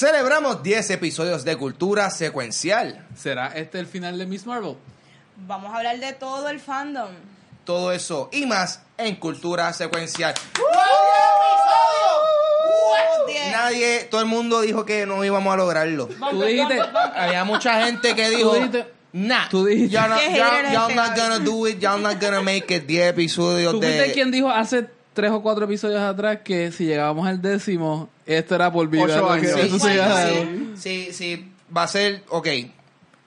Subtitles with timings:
[0.00, 3.04] Celebramos 10 episodios de cultura secuencial.
[3.14, 4.76] ¿Será este el final de Miss Marvel?
[5.36, 7.10] Vamos a hablar de todo el fandom.
[7.66, 10.32] Todo eso y más en cultura secuencial.
[13.26, 13.52] Diez.
[13.52, 16.06] Nadie, todo el mundo dijo que no íbamos a lograrlo.
[16.06, 16.80] Tú dijiste,
[17.14, 20.90] Había mucha gente que dijo, dijiste- nah, tú dijiste- y'all not, Qué y'all- hater y'all
[20.90, 24.12] este, not gonna do it, y'all not gonna make it 10 episodios ¿tú fuiste de...
[24.12, 28.08] quien dijo hace tres o cuatro episodios atrás que si llegábamos al décimo,
[28.38, 29.04] esto era por vida?
[29.04, 29.58] Ocho que años.
[29.58, 30.72] eso Sí, sí.
[30.76, 32.48] Sí, sí, va a ser, ok,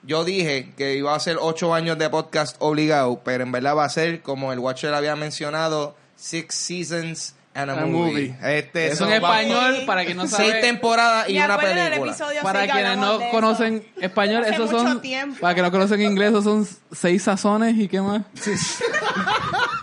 [0.04, 3.86] yo dije que iba a ser 8 años de podcast obligado, pero en verdad va
[3.86, 8.30] a ser, como el Watcher había mencionado, Six Seasons and a, A movie.
[8.34, 8.58] movie.
[8.58, 10.62] Este, Es va- español, para quien no Seis sabe.
[10.62, 12.16] temporadas y una película.
[12.42, 13.30] Para seis que quienes no eso.
[13.32, 15.02] conocen español, Hace esos son.
[15.02, 15.40] tiempo.
[15.40, 18.24] Para que no conocen inglés, esos son seis sazones y qué más.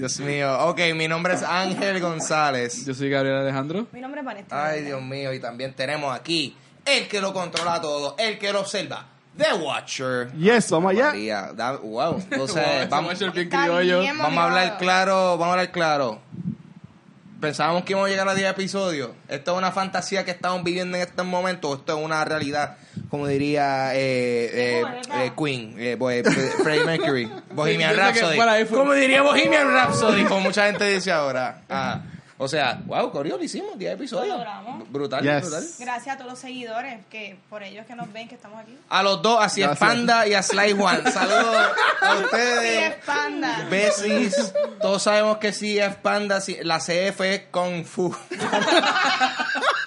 [0.00, 0.58] Dios mío.
[0.68, 2.86] Ok, mi nombre es Ángel González.
[2.86, 3.86] Yo soy Gabriel Alejandro.
[3.92, 4.66] Mi nombre es Vanessa.
[4.66, 5.30] Ay, Dios mío.
[5.34, 6.56] Y también tenemos aquí
[6.86, 9.06] el que lo controla todo, el que lo observa.
[9.36, 10.32] The Watcher.
[10.32, 11.08] Yes, vamos allá.
[11.08, 12.18] María, da- wow.
[12.30, 14.00] Entonces, vamos, ese bien Está criollo.
[14.00, 16.20] bien, vamos a hablar claro, vamos a hablar claro.
[17.40, 19.10] Pensábamos que íbamos a llegar a 10 episodios.
[19.28, 21.74] Esto es una fantasía que estamos viviendo en este momento.
[21.74, 22.76] Esto es una realidad,
[23.10, 25.96] como diría eh, eh, eh, Queen, eh,
[26.62, 28.38] Freddie Mercury, Bohemian Rhapsody.
[28.68, 31.62] Como diría Bohemian Rhapsody, como mucha gente dice ahora.
[31.68, 32.02] Ah,
[32.42, 34.38] o sea, wow, Corio, lo hicimos, 10 episodios.
[34.88, 35.42] Brutal, Yes.
[35.42, 35.66] brutal.
[35.78, 38.78] Gracias a todos los seguidores, que por ellos que nos ven que estamos aquí.
[38.88, 39.76] A los dos, así es.
[39.76, 41.02] Panda y a Sly Juan.
[41.12, 41.56] Saludos
[42.00, 42.92] a Sí, ustedes.
[42.96, 43.66] es panda.
[43.68, 48.16] Besis, todos sabemos que sí es panda, la CF es Kung Fu.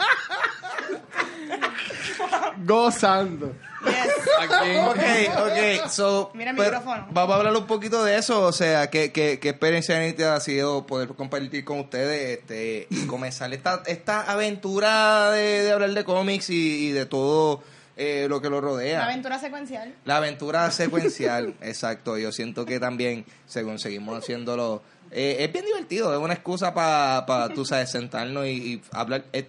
[2.65, 3.53] Gozando.
[3.85, 4.13] Yes.
[4.43, 7.07] Ok, ok, so, Mira el pero micrófono.
[7.11, 10.85] Vamos a hablar un poquito de eso, o sea, qué, qué, qué experiencia ha sido
[10.85, 16.49] poder compartir con ustedes este, y comenzar esta, esta aventura de, de hablar de cómics
[16.49, 17.61] y, y de todo
[17.97, 18.99] eh, lo que lo rodea.
[18.99, 19.93] Una aventura secuencial.
[20.05, 22.17] La aventura secuencial, exacto.
[22.17, 24.81] Yo siento que también, según seguimos haciéndolo,
[25.11, 26.13] eh, es bien divertido.
[26.13, 29.25] Es una excusa para, tú sabes, sentarnos y, y hablar.
[29.33, 29.47] eh,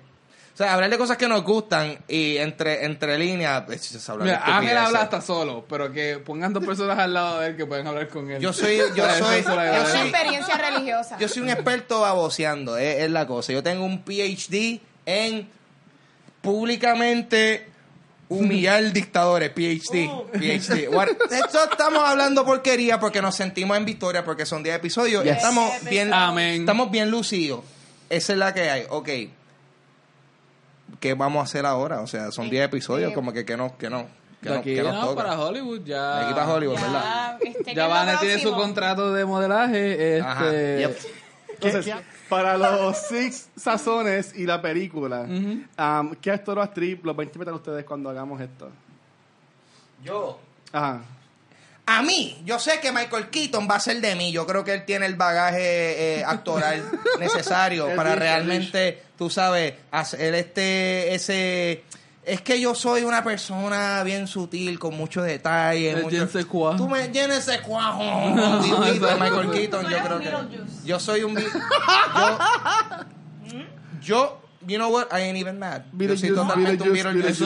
[0.55, 4.77] o sea, hablar de cosas que nos gustan y entre entre líneas, pues, Mira, Ángel
[4.79, 8.09] habla hasta solo, pero que pongan dos personas al lado de él que pueden hablar
[8.09, 8.41] con él.
[8.41, 11.19] Yo soy, yo soy, yo una experiencia religiosa.
[11.19, 13.53] yo soy un experto baboseando, es, es la cosa.
[13.53, 15.49] Yo tengo un PhD en
[16.41, 17.67] públicamente
[18.29, 20.89] humillar dictadores, PhD, PhD.
[20.89, 25.29] What- Esto estamos hablando porquería porque nos sentimos en victoria porque son 10 episodios y
[25.31, 26.61] estamos bien, Amén.
[26.61, 27.61] estamos bien lucidos.
[28.09, 28.85] Esa es la que hay.
[28.89, 29.09] Ok.
[31.05, 32.01] ¿Qué vamos a hacer ahora?
[32.01, 34.07] O sea, son 10 episodios, como que, que no, que no,
[34.41, 35.23] que De no, aquí que nos no, toca.
[35.23, 36.17] para Hollywood ya.
[36.17, 37.39] De aquí para Hollywood, ¿verdad?
[37.43, 40.23] Ya, este, ¿qué Ya lo Vane tiene su contrato de modelaje.
[40.23, 40.97] Ajá, Este, yep.
[41.61, 41.95] Entonces,
[42.31, 47.25] para los Six Sazones y la película, um, ¿qué actor o actriz los va a
[47.25, 48.71] interpretar ustedes cuando hagamos esto?
[50.03, 50.41] Yo.
[50.73, 51.03] Ajá.
[51.87, 54.33] A mí, yo sé que Michael Keaton va a ser de mí.
[54.33, 56.83] Yo creo que él tiene el bagaje eh, actoral
[57.21, 61.85] necesario para realmente, tú sabes, hacer este, ese...
[62.25, 65.91] Es que yo soy una persona bien sutil, con mucho detalle.
[65.91, 66.77] El mucho-.
[66.79, 68.03] Tú me llenas ese cuajo.
[68.63, 70.59] Vivito, Michael Keaton, yo creo que...
[70.87, 71.37] Yo soy un...
[71.45, 72.39] Yo,
[74.01, 75.83] yo, you know what, I ain't even mad.
[75.93, 77.45] Yo soy totalmente un Beetlejuice,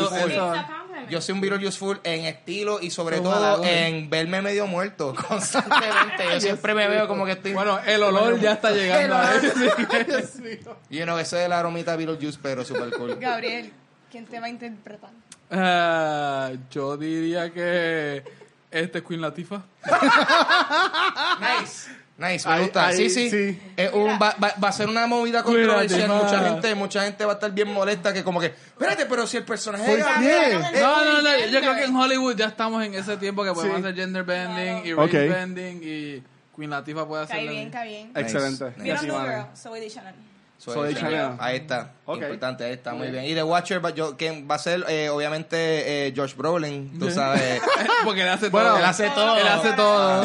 [1.08, 1.18] Eso, eso.
[1.18, 6.24] Yo soy un Beetlejuice full en estilo y sobre todo en verme medio muerto constantemente.
[6.32, 7.52] Yo siempre me veo como que estoy...
[7.52, 9.52] Bueno, el olor ya está llegando a él.
[10.90, 13.16] You know, ese es la aromita Beetlejuice, pero super cool.
[13.16, 13.72] Gabriel,
[14.10, 15.10] ¿quién te va a interpretar?
[15.50, 18.22] Ah, yo diría que
[18.70, 19.62] este es Queen Latifah.
[21.40, 21.90] Nice.
[22.18, 22.86] Nice, me Ahí- gusta.
[22.88, 23.30] ahí, sí, sí.
[23.30, 23.60] sí.
[23.76, 26.08] Es un- va, va- va a ser una movida controversial.
[26.08, 29.36] Mucha gente, mucha gente va a estar bien molesta que como que, espérate, pero si
[29.36, 31.46] el personaje Eh, No, no, no.
[31.46, 33.82] Yo creo que en Hollywood ya estamos en ese tiempo que podemos Sí.
[33.84, 36.22] hacer gender bending y race bending y
[36.56, 37.36] Queen Latifah puede hacer.
[37.36, 38.08] Cae bien, cae bien.
[38.08, 38.20] Nice.
[38.20, 38.64] Excelente.
[38.64, 38.82] Nice.
[38.82, 39.30] ¿Vieron Sí, New vale.
[39.36, 39.46] Girl?
[39.56, 40.14] Zoe Chanel.
[40.58, 41.30] Soy Soy el Chanel.
[41.38, 41.92] Ahí está.
[42.04, 42.20] Ok.
[42.22, 42.92] Importante, ahí está.
[42.92, 43.24] Muy bien.
[43.24, 46.98] Y The Watcher, va- yo, quien va a ser, eh, obviamente, eh, Josh Brolin.
[46.98, 47.60] Tú sabes.
[48.04, 48.78] Porque él hace Bueno, todo.
[48.78, 49.36] él hace todo.
[49.36, 50.24] Él hace todo.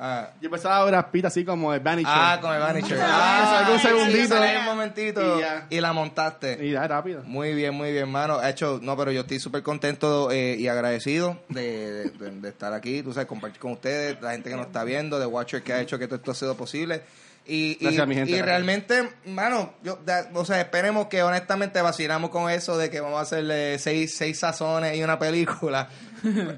[0.00, 2.12] Ah, Yo pensaba ahora Pita así como el Vanisher.
[2.14, 2.98] ah, con el Vanisher.
[3.02, 4.36] Ah, Ah, un segundito.
[4.36, 5.38] sí, un momentito.
[5.38, 5.66] Y ya.
[5.70, 6.58] Y la montaste.
[6.64, 7.22] Y ya, rápido.
[7.24, 8.38] Muy bien, muy bien, mano.
[8.38, 12.48] Ha hecho, no, pero yo estoy súper contento eh, y agradecido de, de- de- de
[12.48, 15.62] estar aquí, tú sabes, compartir con ustedes, la gente que nos está viendo, de Watcher
[15.64, 17.02] que ha hecho que todo esto sea posible.
[17.50, 21.80] Y, y, Gracias, mi gente, y realmente, mano, yo, da- o sea, esperemos que honestamente
[21.80, 25.88] vacilamos con eso de que vamos a hacerle seis, seis sazones y una película.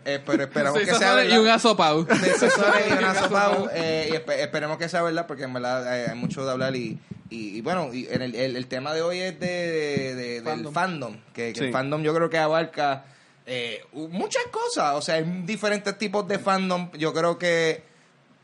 [0.07, 1.37] Eh, pero esperamos Seis que sea verdad.
[1.37, 2.07] y un asopao.
[2.19, 3.69] Seis sazones y Un asopao.
[3.75, 6.75] eh, y espe- esperemos que sea verdad porque en verdad eh, hay mucho de hablar
[6.75, 6.99] y,
[7.29, 10.41] y, y bueno, y en el, el, el tema de hoy es de, de- de-
[10.41, 10.73] del Fandom.
[10.73, 11.67] fandom, que, que Sí.
[11.67, 13.05] el fandom yo creo que abarca
[13.45, 17.83] eh, muchas cosas, o sea, hay diferentes tipos de fandom, yo creo que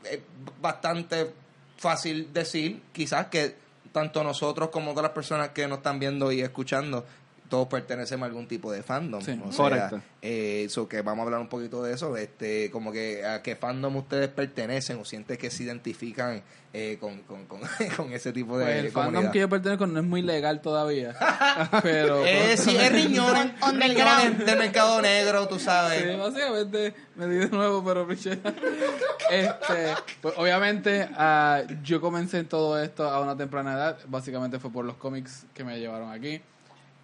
[0.03, 0.19] es
[0.61, 1.31] bastante
[1.77, 3.55] fácil decir, quizás que
[3.91, 7.05] tanto nosotros como las personas que nos están viendo y escuchando,
[7.49, 9.21] todos pertenecemos a algún tipo de fandom.
[9.21, 9.39] Sí.
[9.43, 10.01] o sea, Correcto.
[10.21, 13.55] eh, so que vamos a hablar un poquito de eso, este, como que a qué
[13.55, 16.41] fandom ustedes pertenecen o sienten que se identifican
[16.73, 17.61] eh, con, con, con,
[17.97, 21.15] con ese tipo de Pues el fandom que yo pertenezco no es muy legal todavía.
[21.83, 22.25] pero.
[22.25, 24.23] Eh, sí, es riñón, On- underground.
[24.33, 26.17] riñón de mercado negro, tú Sí, sabes.
[26.17, 28.07] básicamente me di de nuevo, pero.
[28.11, 33.97] Este, pues obviamente ah, yo comencé en todo esto a una temprana edad.
[34.07, 36.41] Básicamente fue por los cómics que me llevaron aquí.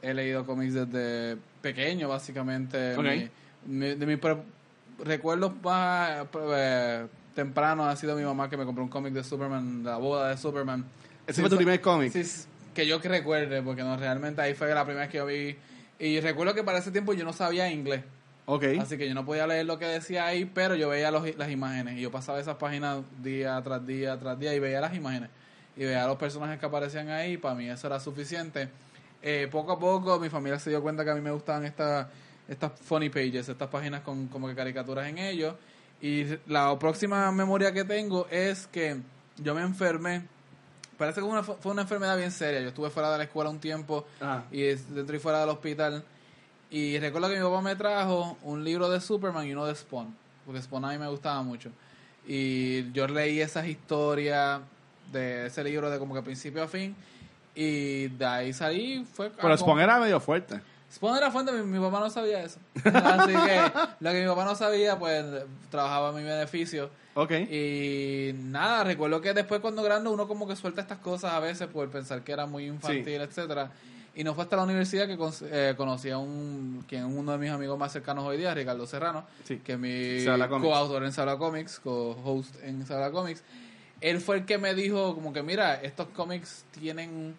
[0.03, 2.95] He leído cómics desde pequeño, básicamente.
[2.95, 3.03] Ok.
[3.03, 3.29] Mi-
[3.65, 4.19] mi- de mis
[5.03, 9.83] recuerdos más eh, tempranos ha sido mi mamá que me compró un cómic de Superman,
[9.83, 10.85] la boda de Superman.
[11.25, 12.11] Ese fue tu primer cómic.
[12.11, 15.25] Sí, que yo que recuerde, porque no, realmente ahí fue la primera vez que yo
[15.25, 15.55] vi.
[15.99, 18.01] Y recuerdo que para ese tiempo yo no sabía inglés.
[18.45, 18.65] Ok.
[18.81, 21.49] Así que yo no podía leer lo que decía ahí, pero yo veía los- las
[21.49, 21.97] imágenes.
[21.97, 25.29] Y yo pasaba esas páginas día tras día tras día y veía las imágenes.
[25.77, 27.33] Y veía los personajes que aparecían ahí.
[27.33, 28.67] Y para mí eso era suficiente.
[29.23, 32.07] Eh, poco a poco mi familia se dio cuenta que a mí me gustaban estas
[32.47, 35.55] estas funny pages, estas páginas con como que caricaturas en ellos.
[36.01, 38.97] Y la próxima memoria que tengo es que
[39.37, 40.25] yo me enfermé.
[40.97, 42.59] Parece que fue una, fue una enfermedad bien seria.
[42.61, 44.43] Yo estuve fuera de la escuela un tiempo Ajá.
[44.51, 46.03] y dentro y fuera del hospital.
[46.69, 50.13] Y recuerdo que mi papá me trajo un libro de Superman y uno de Spawn,
[50.45, 51.69] porque Spawn a mí me gustaba mucho.
[52.27, 54.59] Y yo leí esas historias
[55.11, 56.95] de ese libro de como que principio a fin.
[57.55, 59.29] Y de ahí salí, fue...
[59.29, 60.59] Pero Spawn era medio fuerte.
[60.91, 62.59] Spawn era fuente, mi, mi papá no sabía eso.
[62.83, 63.61] Así que
[63.99, 65.23] lo que mi papá no sabía, pues
[65.71, 66.89] trabajaba a mi beneficio.
[67.15, 67.31] Ok.
[67.31, 71.67] Y nada, recuerdo que después cuando grande uno como que suelta estas cosas a veces
[71.67, 73.13] por pensar que era muy infantil, Sí.
[73.13, 73.71] etcétera.
[74.15, 77.37] Y no fue hasta la universidad que con- eh, conocí a un, quien uno de
[77.39, 79.57] mis amigos más cercanos hoy día, Ricardo Serrano, Sí.
[79.65, 80.23] que es mi
[80.61, 83.43] coautor en Sala Comics, co-host en Sala Comics.
[84.01, 87.35] Él fue el que me dijo como que mira, estos cómics tienen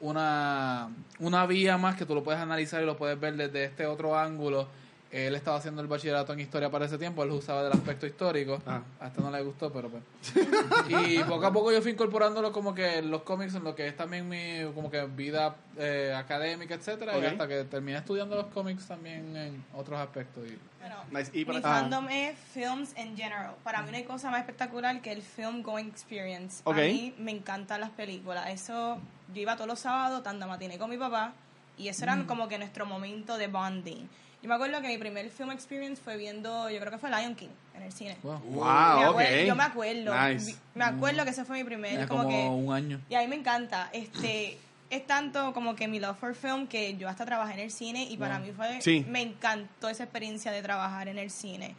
[0.00, 3.86] una, una vía más que tú lo puedes analizar y lo puedes ver desde este
[3.86, 4.68] otro ángulo.
[5.10, 8.60] Él estaba haciendo el bachillerato en historia para ese tiempo, él usaba del aspecto histórico.
[8.66, 8.82] Ah.
[9.00, 10.02] A este no le gustó, pero pues.
[10.88, 13.88] y poco a poco yo fui incorporándolo como que en los cómics, en lo que
[13.88, 17.18] es también mi como que vida eh, académica, etcétera.
[17.18, 20.46] Y hasta que terminé estudiando los cómics también en otros aspectos.
[20.46, 21.30] Y, Bueno, Nice.
[21.32, 23.54] Y para mi ah, fandom es films en general.
[23.64, 26.60] Para mí no hay cosa más espectacular que el film going experience.
[26.64, 26.76] Ok.
[26.76, 28.48] A mí me encantan las películas.
[28.50, 28.98] Eso,
[29.32, 31.32] yo iba todos los sábados, tanto matiné con mi papá,
[31.78, 32.26] y eso era Mm.
[32.26, 34.06] como que nuestro momento de bonding.
[34.42, 37.34] Yo me acuerdo que mi primer film experience fue viendo, yo creo que fue Lion
[37.34, 38.16] King en el cine.
[38.22, 38.38] wow.
[38.40, 39.44] Me Wow, acuerdo-.
[39.46, 40.28] Yo me acuerdo.
[40.28, 40.56] Nice.
[40.74, 42.34] Me acuerdo que ese fue mi primer, como que...
[42.48, 43.00] un año.
[43.10, 43.90] Y a mí me encanta.
[43.92, 44.58] Este,
[44.90, 48.04] es tanto como que mi love for film que yo hasta trabajé en el cine
[48.04, 48.80] y para mí fue...
[48.80, 49.04] Sí.
[49.08, 51.74] Me encantó esa experiencia de trabajar en el cine.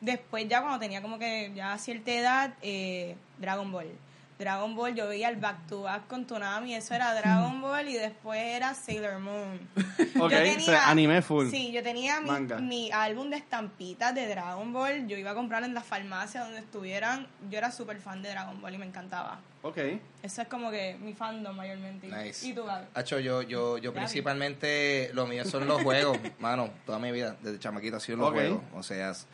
[0.00, 3.88] Después ya cuando tenía como que ya cierta edad, eh, Dragon Ball.
[4.38, 7.94] Dragon Ball, yo veía el back to back con Toonami, eso era Dragon Ball y
[7.94, 9.60] después era Sailor Moon.
[10.18, 11.50] Ok, Yo o sea, anime full.
[11.50, 12.58] Sí, yo tenía mi, Manga.
[12.58, 16.60] mi álbum de estampitas de Dragon Ball, yo iba a comprarlo en las farmacias donde
[16.60, 19.40] estuvieran, yo era súper fan de Dragon Ball y me encantaba.
[19.62, 19.78] Ok.
[20.22, 22.06] Eso es como que mi fandom mayormente.
[22.08, 22.46] Nice.
[22.46, 22.86] ¿Y tú, Gaby?
[22.94, 27.58] Hacho, yo, yo, yo principalmente, lo mío son los juegos, mano, toda mi vida, desde
[27.58, 28.34] chamaquito ha sido los Ok.
[28.34, 28.60] juegos.
[28.74, 29.26] O sea, su-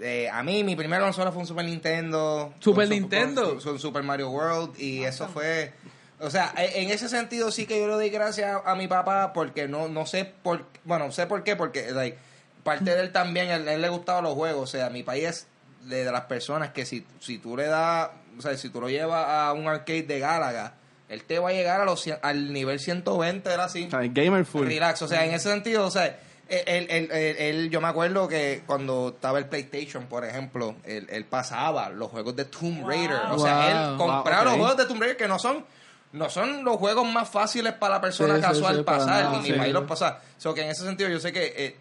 [0.00, 2.54] eh, a mí mi primera consola fue un Super Nintendo.
[2.60, 3.48] ¿Super con su- Nintendo?
[3.54, 5.72] Con, con Super Mario World y eso fue...
[6.20, 8.88] O sea, e- en ese sentido sí que yo le doy gracias a, a mi
[8.88, 10.66] papá porque no, no sé por...
[10.84, 12.18] Bueno, sé por qué, porque like,
[12.62, 14.62] parte de él también, a él, a él le gustaban los juegos.
[14.62, 15.46] O sea, mi país es
[15.88, 18.10] de, de las personas que si, si tú le das...
[18.38, 20.74] O sea, si tú lo llevas a un arcade de Galaga,
[21.08, 23.84] él te va a llegar a los, al nivel 120, era así.
[23.86, 24.66] O sea, gamer full.
[24.66, 26.18] Relax, o sea, en ese sentido, o sea,
[26.50, 31.06] él, él- él- él- yo me acuerdo que cuando estaba el PlayStation, por ejemplo, él,
[31.10, 33.22] él pasaba los juegos de Tomb Raider.
[33.30, 33.70] O sea, Wow.
[33.70, 35.64] él compraba Wow, los juegos de Tomb Raider que no son
[36.12, 39.40] no son los juegos más fáciles para la persona Sí, casual sí, pasar, nada, y
[39.42, 39.52] mi sí.
[39.52, 40.20] país los pasaba.
[40.36, 41.76] O sea, que en ese sentido yo sé que eh,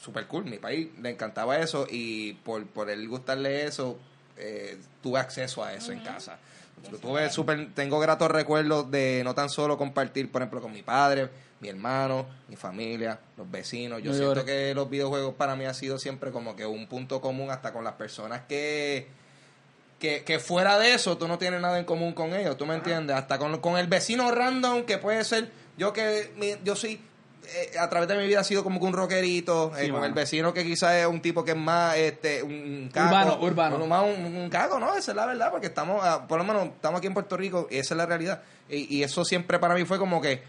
[0.00, 3.98] super cool, mi país le encantaba eso y por, por él gustarle eso,
[4.36, 6.38] eh, tuve acceso a eso en casa.
[6.90, 10.82] Yo tuve super, tengo gratos recuerdos de no tan solo compartir, por ejemplo, con mi
[10.82, 11.28] padre,
[11.60, 14.02] mi hermano, mi familia, los vecinos.
[14.02, 17.50] Yo siento que los videojuegos para mí ha sido siempre como que un punto común
[17.50, 19.06] hasta con las personas que,
[19.98, 22.74] que, que fuera de eso tú no tienes nada en común con ellos, ¿tú me
[22.74, 23.16] entiendes?
[23.16, 27.00] Hasta con, con el vecino random que puede ser, yo que mi- yo soy
[27.46, 29.94] eh, a través de mi vida ha sido como que un rockerito, eh, Sí, con
[30.00, 30.06] mano.
[30.06, 33.76] el vecino que quizás es un tipo que es más este un caco, Urbano, urbano.
[33.82, 36.44] un, más un, un caco, no, esa es la verdad, porque estamos, ah, por lo
[36.44, 38.42] menos estamos aquí en Puerto Rico y esa es la realidad.
[38.68, 40.42] Y, y eso siempre para mí fue como que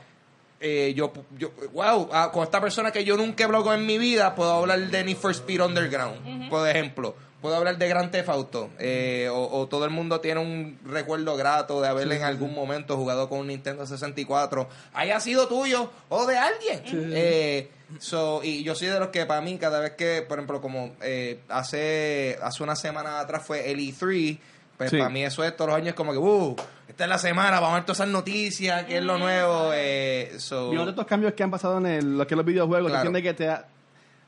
[0.61, 3.97] eh, yo, yo, wow, ah, con esta persona que yo nunca he hablado en mi
[3.97, 7.15] vida, puedo hablar de Need for Speed Underground, por ejemplo.
[7.45, 8.71] Puedo hablar de Grand Theft Auto.
[8.79, 12.97] eh, o, o todo el mundo tiene un recuerdo grato de haber en algún momento
[12.97, 14.67] jugado con un Nintendo 64.
[14.95, 16.81] Haya sido tuyo o de alguien.
[17.13, 20.59] Eh, so, y yo soy de los que para mí, cada vez que, por ejemplo,
[20.59, 24.39] como eh, hace, hace una semana atrás fue el E3,
[24.77, 24.97] pues Sí.
[24.97, 26.55] para mí eso es todos los años como que, uh,
[26.87, 29.69] esta es la semana, vamos a ver todas esas noticias, qué es lo nuevo.
[29.71, 32.45] Eh, so, Y otros estos cambios que han pasado en el- lo que es los
[32.45, 33.07] videojuegos, Claro.
[33.07, 33.74] ¿entiendes que te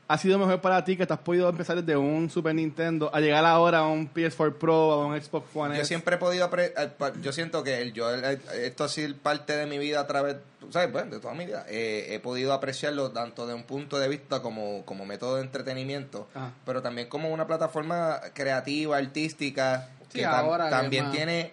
[0.08, 3.20] ha, sido mejor para ti que te has podido empezar desde un Super Nintendo a
[3.20, 5.88] llegar ahora a un PS4 Pro o a un Xbox One Yo S?
[5.88, 6.90] siempre he podido, apre- eh,
[7.22, 10.36] yo siento que el, yo, el- esto ha sido parte de mi vida a través,
[10.70, 10.88] ¿sabes?
[10.90, 11.64] Pues, de toda mi vida.
[11.68, 16.28] Eh, he podido apreciarlo tanto de un punto de vista como, como método de entretenimiento,
[16.34, 16.52] Ajá.
[16.64, 21.52] pero también como una plataforma creativa, artística, Sí, que ahora también más- tiene,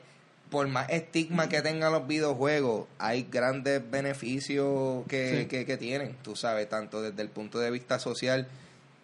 [0.55, 5.45] por más estigma que tengan los videojuegos, hay grandes beneficios que, Sí.
[5.47, 8.47] que, que tienen, tú sabes, tanto desde el punto de vista social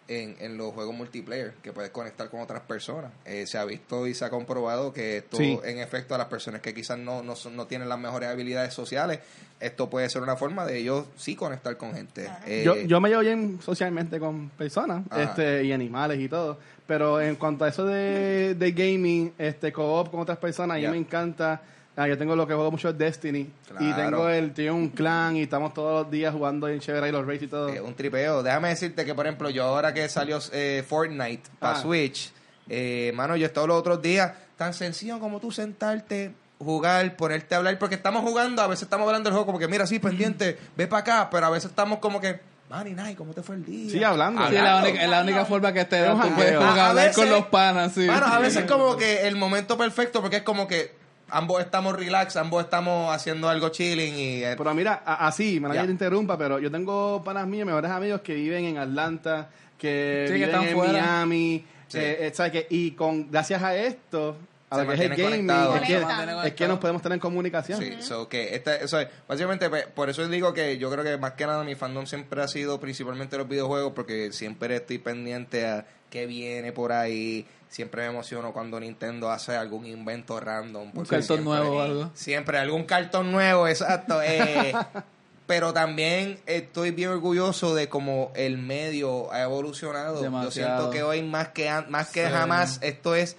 [0.08, 3.12] en, en los juegos multiplayer, que puedes conectar con otras personas.
[3.26, 5.58] Eh, se ha visto y se ha comprobado que esto, Sí.
[5.62, 8.72] en efecto, a las personas que quizás no, no, son- no tienen las mejores habilidades
[8.72, 9.20] sociales,
[9.60, 12.28] esto puede ser una forma de ellos sí conectar con gente.
[12.46, 16.58] Eh, Yo, yo me llevo bien socialmente con personas este y animales y todo,
[16.92, 20.86] pero en cuanto a eso de, de gaming, este co-op con otras personas, a mí
[20.88, 21.62] me encanta.
[21.96, 23.48] Ah, yo tengo lo que juego mucho es Destiny
[23.80, 27.12] y tengo el tengo un clan y estamos todos los días jugando en chévere y
[27.12, 27.70] los raids y todo.
[27.70, 28.42] Eh, un tripeo.
[28.42, 31.80] Déjame decirte que, por ejemplo, yo ahora que salió eh, Fortnite para Ah.
[31.80, 32.30] Switch,
[32.68, 37.58] eh, mano, yo estado los otros días, tan sencillo como tú sentarte, jugar, ponerte a
[37.58, 40.58] hablar, porque estamos jugando, a veces estamos hablando del juego, como que mira, sí, pendiente,
[40.76, 42.38] ve para acá, pero a veces estamos como que,
[42.72, 43.90] Manny, Night, ¿cómo te fue el día?
[43.90, 44.48] Sí, hablando.
[44.48, 46.02] Sí, es la única, es la única forma que te.
[46.06, 48.06] Es Tú puedes A- a hablar con los panas, sí.
[48.06, 50.94] Mano, a veces como que el momento perfecto, porque es como que
[51.28, 54.44] ambos estamos relax, ambos estamos haciendo algo chilling y...
[54.44, 58.22] eh, Pero mira, así, me la te interrumpa, pero yo tengo panas míos, mejores amigos
[58.22, 60.92] que viven en Atlanta, que Sí, que viven están en fuera.
[60.92, 61.98] Miami, Sí.
[61.98, 64.34] eh, eh, y con gracias a esto,
[64.72, 65.76] a lo que es el mantienen gaming, conectados.
[65.76, 66.46] es que, Conectan.
[66.46, 67.80] es que nos podemos tener en comunicación.
[67.80, 71.16] Sí, so que esta, eso es, básicamente pues, por eso digo que yo creo que
[71.18, 75.66] más que nada mi fandom siempre ha sido principalmente los videojuegos porque siempre estoy pendiente
[75.66, 80.90] a qué viene por ahí, siempre me emociono cuando Nintendo hace algún invento random.
[80.94, 82.10] Un cartón siempre- nuevo o algo.
[82.14, 84.20] Siempre algún cartón nuevo, exacto.
[84.22, 84.74] eh,
[85.46, 90.22] pero también estoy bien orgulloso de cómo el medio ha evolucionado.
[90.22, 92.30] Yo siento que hoy más que más que Sí.
[92.32, 93.36] jamás esto es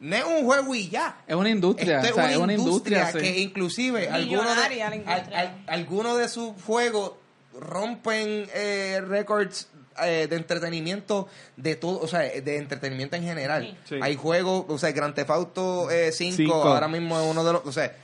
[0.00, 1.18] no es un juego y ya.
[1.26, 2.00] Es una industria.
[2.00, 3.12] Esto o sea, es una industria.
[3.12, 3.18] sí.
[3.18, 7.12] que inclusive algunos de, al- al- de sus juegos
[7.58, 9.68] rompen eh, récords
[10.02, 11.26] eh, de entretenimiento
[11.56, 13.78] de todo, o sea, de entretenimiento en general.
[13.88, 13.96] Sí.
[14.02, 16.54] Hay juegos, o sea, Grand Theft Auto 5 Cinco.
[16.62, 17.96] ahora mismo es uno de los, o sea,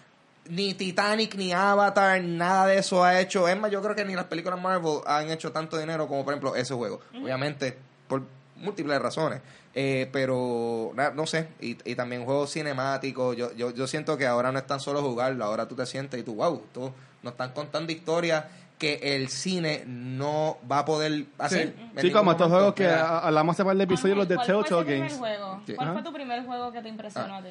[0.48, 3.46] ni Titanic ni Avatar, nada de eso ha hecho.
[3.46, 6.32] Es más, yo creo que ni las películas Marvel han hecho tanto dinero como, por
[6.32, 7.00] ejemplo, ese juego.
[7.22, 7.76] Obviamente,
[8.08, 8.22] por
[8.56, 9.40] múltiples razones.
[9.74, 11.48] Eh, pero, na- no sé.
[11.60, 13.36] Y, y también juegos cinemáticos.
[13.36, 15.44] Yo, yo, yo siento que ahora no es tan solo jugarlo.
[15.44, 18.44] Ahora tú te sientes y tú, wow, tú, nos están contando historias
[18.78, 21.74] que el cine no va a poder hacer.
[22.00, 24.68] Sí, como estos juegos que hablamos hace par de episodios, los de ¿Cuál fue ese
[24.74, 25.18] Telltale Games.
[25.18, 25.60] juego?
[25.66, 25.74] Sí.
[25.74, 25.94] ¿Cuál Ajá.
[25.94, 27.48] fue tu primer juego que te impresionó a ti?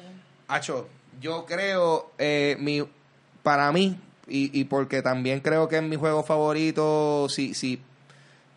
[0.48, 0.88] Acho,
[1.20, 2.82] yo creo, eh, mi,
[3.42, 3.98] para mí,
[4.28, 7.80] y, y porque también creo que es mi juego favorito, si, si,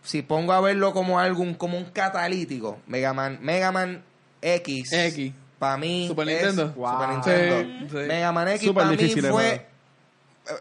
[0.06, 4.04] si pongo a verlo como algo, como un catalítico, Mega Man, Mega Man
[4.42, 5.34] X, X.
[5.60, 6.68] para mí Super es Nintendo.
[6.70, 7.12] Super Wow.
[7.12, 7.58] Nintendo.
[7.62, 8.08] Sí, sí.
[8.08, 9.66] Mega Man X para mí fue, eh,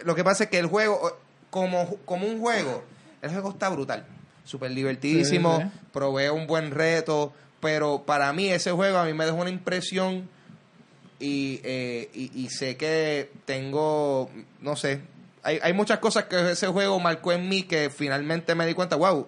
[0.05, 1.19] lo que pasa es que el juego,
[1.51, 2.83] como, como un juego,
[3.23, 4.05] el juego está brutal,
[4.45, 5.81] súper divertidísimo, Sí, sí.
[5.93, 10.29] provee un buen reto, pero para mí ese juego a mí me dejó una impresión
[11.21, 15.01] y, eh, y, y sé que tengo, no sé,
[15.45, 18.97] hay, hay muchas cosas que ese juego marcó en mí que finalmente me di cuenta,
[18.97, 19.27] wow,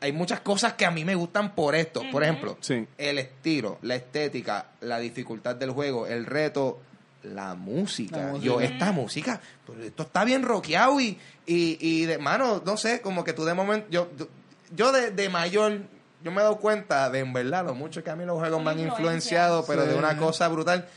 [0.00, 2.02] hay muchas cosas que a mí me gustan por esto.
[2.10, 2.86] Por ejemplo, Sí.
[2.98, 6.80] el estilo, la estética, la dificultad del juego, el reto,
[7.22, 8.16] la música.
[8.16, 8.44] La música.
[8.44, 13.00] Yo, esta música, pues, esto está bien rockeado y, y, y de mano, no sé,
[13.00, 14.08] como que tú de momento, yo,
[14.74, 15.82] yo- de, de mayor,
[16.24, 18.60] yo me he dado cuenta de en verdad lo mucho que a mí los juegos
[18.62, 18.98] me han Influencia.
[19.04, 20.88] influenciado, pero de una cosa brutal.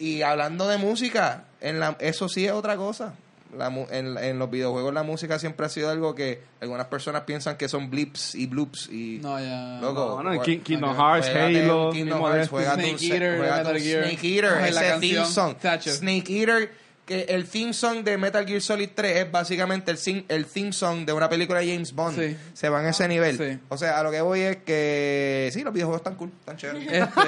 [0.00, 3.14] Y hablando de música, en la, eso sí es otra cosa.
[3.56, 7.22] La mu- en, en los videojuegos la música siempre ha sido algo que algunas personas
[7.22, 9.78] piensan que son blips y bloops y No, ya.
[9.80, 14.04] Loco, No, no, King- Kingdom juega- Hearts, Halo, Kingdom Hearts, un Snake Eater, Metal Gear.
[14.04, 15.54] Snake Eater, la ese theme song.
[15.80, 16.72] Snake Eater,
[17.06, 20.74] que el theme song de Metal Gear Solid 3 es básicamente el, sing- el theme
[20.74, 22.18] song de una película de James Bond.
[22.18, 22.36] Sí.
[22.52, 23.38] Se van a ese nivel.
[23.38, 23.58] Sí.
[23.70, 26.86] O sea, a lo que voy es que sí, los videojuegos están cool, están chéveres.
[26.86, 27.20] Este,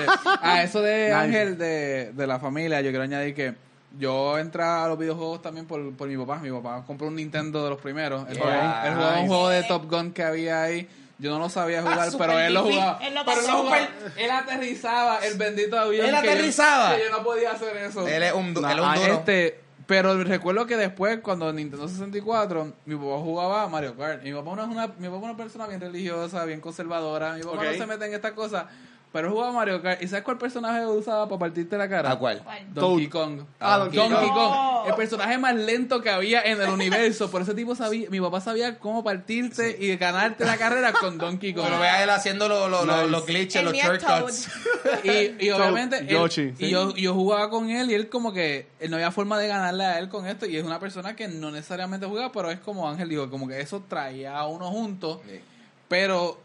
[0.43, 1.15] a eso de.
[1.15, 3.55] Ángel de, de la familia, yo quiero añadir que
[3.99, 6.39] yo entré a los videojuegos también por, por mi papá.
[6.39, 8.29] Mi papá compró un Nintendo de los primeros.
[8.29, 8.93] Él, Yeah.
[8.95, 10.89] jugaba, un juego de Top Gun que había ahí.
[11.19, 12.99] Yo no lo sabía jugar, Ah, pero súper él lo jugaba.
[13.03, 13.57] Él lo pero él, pasó.
[13.59, 13.89] lo jugaba.
[14.17, 16.07] Él aterrizaba el bendito avión.
[16.07, 16.97] ¿Él que yo- aterrizaba?
[16.97, 18.09] que yo no podía hacer eso.
[18.09, 19.13] él es un, du- No, él es un ah, duro.
[19.15, 24.25] Este, pero recuerdo que después, cuando Nintendo 64, mi papá jugaba a Mario Kart.
[24.25, 27.35] Y mi papá no es una, mi papá es una persona bien religiosa, bien conservadora.
[27.35, 28.65] Mi papá no se mete en estas cosas.
[29.13, 30.01] Pero él jugaba a Mario Kart.
[30.03, 32.13] ¿Y sabes cuál personaje usaba para partirte la cara?
[32.13, 32.41] ¿A cuál?
[32.45, 32.73] ¿Cuál?
[32.73, 33.25] Donkey Toad.
[33.25, 33.41] Kong.
[33.59, 34.87] Ah, Donkey Donkey Kong.
[34.87, 37.29] El personaje más lento que había en el universo.
[37.29, 41.53] Por ese tipo sabía, mi papá sabía cómo partirte y ganarte la carrera con Donkey
[41.53, 41.65] Kong.
[41.65, 43.09] Pero ve a él haciendo los, Nice.
[43.09, 44.49] los glitches, los shortcuts.
[45.05, 46.67] Y, y obviamente él- Yoshi, sí.
[46.67, 49.47] y yo, yo jugaba con él y él como que él no había forma de
[49.49, 52.59] ganarle a él con esto y es una persona que no necesariamente juega pero es
[52.61, 55.41] como Ángel dijo como que eso traía a uno juntos Sí.
[55.89, 56.39] pero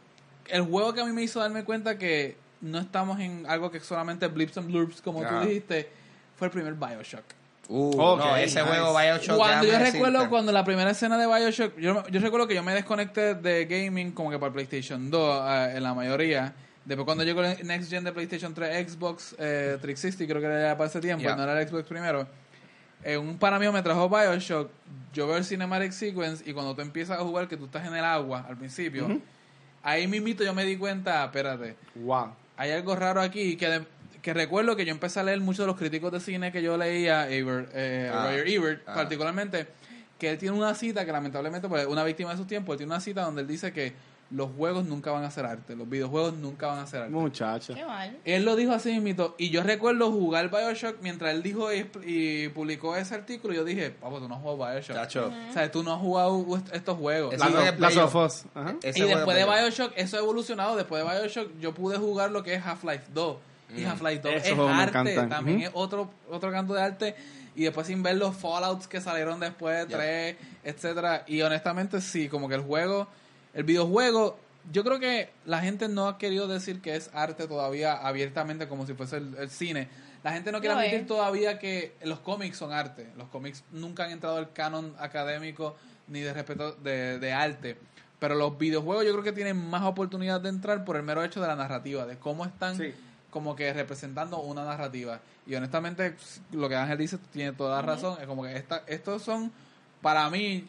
[0.48, 3.80] el juego que a mí me hizo darme cuenta que no estamos en algo que
[3.80, 5.90] solamente blips and blurps como tú dijiste
[6.38, 7.24] fue el primer Bioshock
[7.68, 8.62] Uh, no, ese nice.
[8.62, 9.38] juego Bioshock.
[9.38, 10.30] cuando yo recuerdo decirte.
[10.30, 14.12] cuando la primera escena de Bioshock, yo, yo recuerdo que yo me desconecté de gaming
[14.12, 16.54] como que para PlayStation 2 eh, en la mayoría.
[16.86, 20.78] Después cuando llegó el Next Gen de PlayStation 3, Xbox eh, 360, creo que era
[20.78, 21.36] para ese tiempo, Yeah.
[21.36, 22.28] no era el Xbox primero.
[23.04, 24.70] eh, un pana mío me trajo Bioshock,
[25.12, 27.96] yo veo el Cinematic Sequence y cuando tú empiezas a jugar que tú estás en
[27.96, 29.20] el agua al principio,
[29.82, 32.30] ahí mismito yo me di cuenta, espérate, Wow.
[32.58, 33.86] Hay algo raro aquí que, de-
[34.22, 36.78] que recuerdo que yo empecé a leer muchos de los críticos de cine que yo
[36.78, 38.94] leía, Ebert, eh, Ah, Roger Ebert ah.
[38.96, 39.68] particularmente,
[40.18, 42.78] que él tiene una cita que lamentablemente pues, es una víctima de sus tiempos, él
[42.80, 43.94] tiene una cita donde él dice que
[44.32, 47.14] los juegos nunca van a ser arte, los videojuegos nunca van a ser arte.
[47.14, 47.74] Muchacha.
[47.76, 48.18] Qué mal.
[48.26, 49.36] Él lo dijo así mismito.
[49.38, 53.54] Y yo recuerdo jugar Bioshock mientras él dijo y, y publicó ese artículo.
[53.54, 54.96] Yo dije, papo, tú no has jugado Bioshock.
[54.96, 55.32] Chacho.
[55.50, 57.34] O sea, tú no has jugado est- estos juegos.
[58.56, 58.76] Ajá.
[58.82, 59.52] Ese y después es de.
[59.62, 60.76] Bioshock, eso ha evolucionado.
[60.76, 63.38] Después de Bioshock, yo pude jugar lo que es Half-Life 2.
[63.78, 63.88] Y Mm.
[63.88, 65.16] Half-Life 2 Esos es arte.
[65.28, 67.16] También es otro, otro canto de arte.
[67.56, 69.98] Y después sin ver los Fallouts que salieron después, Ya.
[69.98, 73.08] 3, etcétera Y honestamente, sí, como que el juego,
[73.56, 74.38] el videojuego,
[74.72, 78.86] yo creo que la gente no ha querido decir que es arte todavía abiertamente como
[78.86, 79.88] si fuese el, el cine.
[80.24, 81.08] La gente no quiere Lo admitir es.
[81.08, 83.08] todavía que los cómics son arte.
[83.18, 85.76] Los cómics nunca han entrado al canon académico
[86.08, 87.78] ni de respeto de, de arte.
[88.20, 91.42] Pero los videojuegos yo creo que tienen más oportunidad de entrar por el mero hecho
[91.42, 92.92] de la narrativa, de cómo están Sí.
[93.30, 95.20] como que representando una narrativa.
[95.46, 96.16] Y honestamente,
[96.52, 98.18] lo que Ángel dice tiene toda la razón.
[98.20, 99.52] Es como que esta, estos son,
[100.02, 100.68] para mí,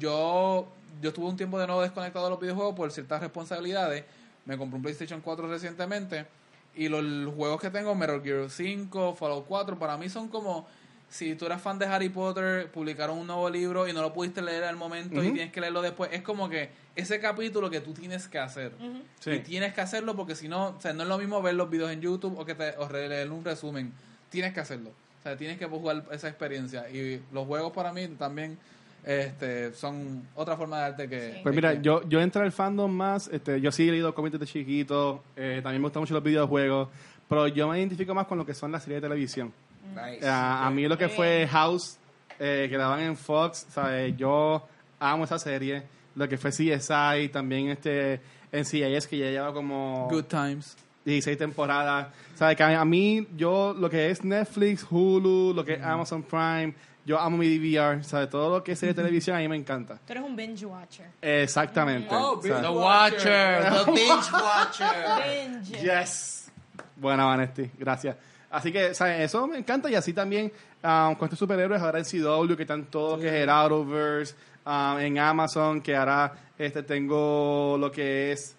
[0.00, 0.66] yo,
[1.00, 4.04] yo tuve un tiempo de nuevo desconectado de los videojuegos por ciertas responsabilidades.
[4.44, 6.26] Me compré un PlayStation 4 recientemente.
[6.74, 10.66] Y los, los juegos que tengo, Metal Gear 5, Fallout 4, para mí son como
[11.10, 14.42] si tú eras fan de Harry Potter, publicaron un nuevo libro y no lo pudiste
[14.42, 16.10] leer al momento y tienes que leerlo después.
[16.12, 18.72] Es como que ese capítulo que tú tienes que hacer.
[19.18, 19.30] Sí.
[19.30, 21.70] Y tienes que hacerlo porque si no, o sea, no es lo mismo ver los
[21.70, 23.92] videos en YouTube o que te o re- leer un resumen.
[24.28, 24.90] Tienes que hacerlo.
[24.90, 26.88] O sea, tienes que jugar esa experiencia.
[26.90, 28.58] Y los juegos para mí también
[29.08, 31.32] este, son otra forma de arte que...
[31.32, 31.38] Sí.
[31.42, 34.44] Pues mira, yo, yo entré al fandom más, este, yo sí he leído cómics de
[34.44, 36.90] chiquito, eh, también me gustan mucho los videojuegos,
[37.26, 39.50] pero yo me identifico más con lo que son las series de televisión.
[39.94, 40.26] Nice.
[40.26, 41.48] Eh, a mí lo que fue.
[41.50, 41.96] House,
[42.38, 44.14] eh, que daban en Fox, ¿sabes?
[44.14, 44.68] yo
[45.00, 45.84] amo esa serie.
[46.14, 48.20] Lo que fue CSI, también este
[48.52, 50.76] NCIS, que ya lleva como Good Times.
[51.06, 52.08] 16 temporadas.
[52.34, 52.56] ¿Sabes?
[52.58, 56.74] Que a, a mí, yo, lo que es Netflix, Hulu, lo que es Amazon Prime,
[57.08, 58.28] yo amo mi DVR, ¿sabes?
[58.28, 59.94] Todo lo que es serie de televisión a mí me encanta.
[60.06, 61.06] Tú eres un binge watcher.
[61.22, 62.08] Exactamente.
[62.14, 62.60] Oh, ¿sabes?
[62.62, 64.86] The Watcher, the binge watcher.
[65.24, 65.80] Binge.
[65.82, 66.50] Yes.
[66.96, 67.70] Buena, Vanesti.
[67.78, 68.14] Gracias.
[68.50, 69.20] Así que, ¿sabes?
[69.20, 69.88] Eso me encanta.
[69.90, 73.28] Y así también, um, con estos superhéroes, ahora en CW, que están todo lo que
[73.28, 74.34] es el Arrowverse,
[74.66, 78.54] um, en Amazon, que ahora este, tengo lo que es.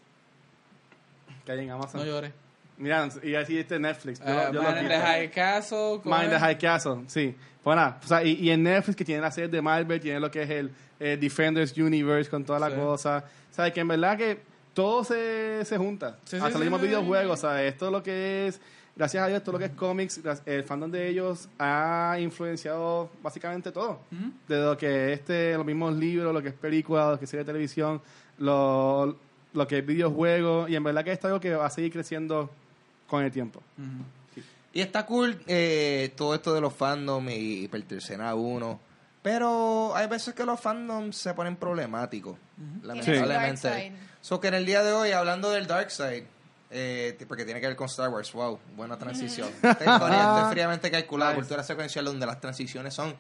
[1.46, 2.02] que hay en Amazon?
[2.02, 2.32] No llores.
[2.78, 4.20] Mira, y así este Netflix.
[4.20, 4.90] Yo, Uh, yo lo Man in quito.
[4.94, 6.00] the High Castle.
[6.02, 6.40] ¿cómo Mind the?
[6.40, 7.36] High Castle, sí.
[7.64, 10.20] Pues nada, o sea, y, y en Netflix que tiene la serie de Marvel, tiene
[10.20, 12.76] lo que es el eh, Defenders Universe con toda la Sí.
[12.76, 13.24] cosa.
[13.52, 13.74] ¿Sabes?
[13.74, 14.40] Que en verdad que
[14.74, 16.18] todo se, se junta.
[16.24, 17.74] Sí, Hasta sí, los mismos videojuegos, ¿sabes?
[17.74, 18.62] Esto lo que es,
[18.96, 23.72] gracias a Dios, todo lo que es cómics, el fandom de ellos ha influenciado básicamente
[23.74, 24.00] todo.
[24.48, 27.30] De lo que es este, los mismos libros, lo que es películas, lo que es
[27.30, 28.02] serie de televisión,
[28.38, 29.18] lo,
[29.54, 30.70] lo que es videojuegos.
[30.70, 32.50] Y en verdad que esto es algo que va a seguir creciendo
[33.08, 33.62] con el tiempo.
[34.74, 38.80] Y está cool eh, todo esto de los fandoms y, y pertenecer a uno.
[39.22, 42.38] Pero hay veces que los fandoms se ponen problemáticos,
[42.84, 43.94] lamentablemente.
[44.22, 46.26] So que en el día de hoy, hablando del Dark Side,
[46.72, 48.32] eh, porque tiene que ver con Star Wars.
[48.32, 49.50] Wow, buena transición.
[49.62, 53.16] Estoy, estoy fríamente calculada, cultura secuencial donde las transiciones son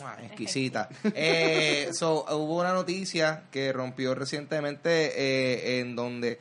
[0.00, 0.16] ¡mua!
[0.22, 0.88] exquisitas.
[1.14, 6.38] Eh, so, hubo una noticia que rompió recientemente eh, en donde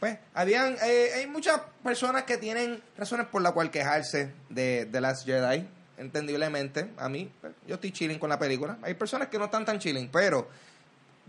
[0.00, 5.00] pues habían eh, hay muchas personas que tienen razones por la cual quejarse de The
[5.00, 6.90] Last Jedi entendiblemente.
[6.96, 8.78] A mí pues, yo estoy chilling con la película.
[8.82, 10.48] Hay personas que no están tan chilling pero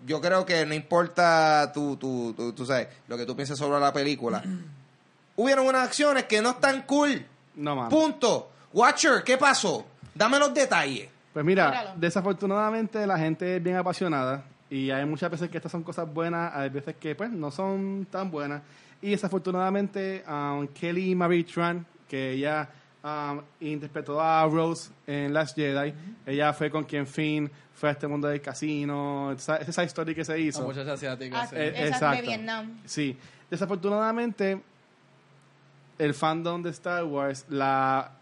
[0.06, 3.80] yo creo que no importa tú, tú, tú, tú sabes lo que tú pienses sobre
[3.80, 4.42] la película.
[5.36, 7.26] Hubieron unas acciones que no están cool.
[7.56, 7.90] No, mano.
[7.90, 8.52] punto.
[8.74, 9.86] Watcher ¿qué pasó?
[10.16, 11.10] dame los detalles.
[11.34, 11.92] Pues mira, Míralo.
[11.98, 16.56] desafortunadamente la gente es bien apasionada y hay muchas veces que estas son cosas buenas,
[16.56, 18.62] hay veces que pues no son tan buenas.
[19.02, 22.70] Y desafortunadamente um, Kelly Marie Tran, que ella
[23.04, 25.94] um, interpretó a Rose en Last Jedi,
[26.26, 30.24] ella fue con quien Finn fue a este mundo del casino, esa, esa historia que
[30.24, 30.64] se hizo.
[30.64, 31.42] muchacha asiática.
[31.42, 31.56] Ah, sí.
[31.58, 32.26] Eh, de exacto.
[32.26, 32.80] Vietnam.
[32.86, 33.18] Sí,
[33.50, 34.62] desafortunadamente
[35.98, 38.14] el fandom de Star Wars la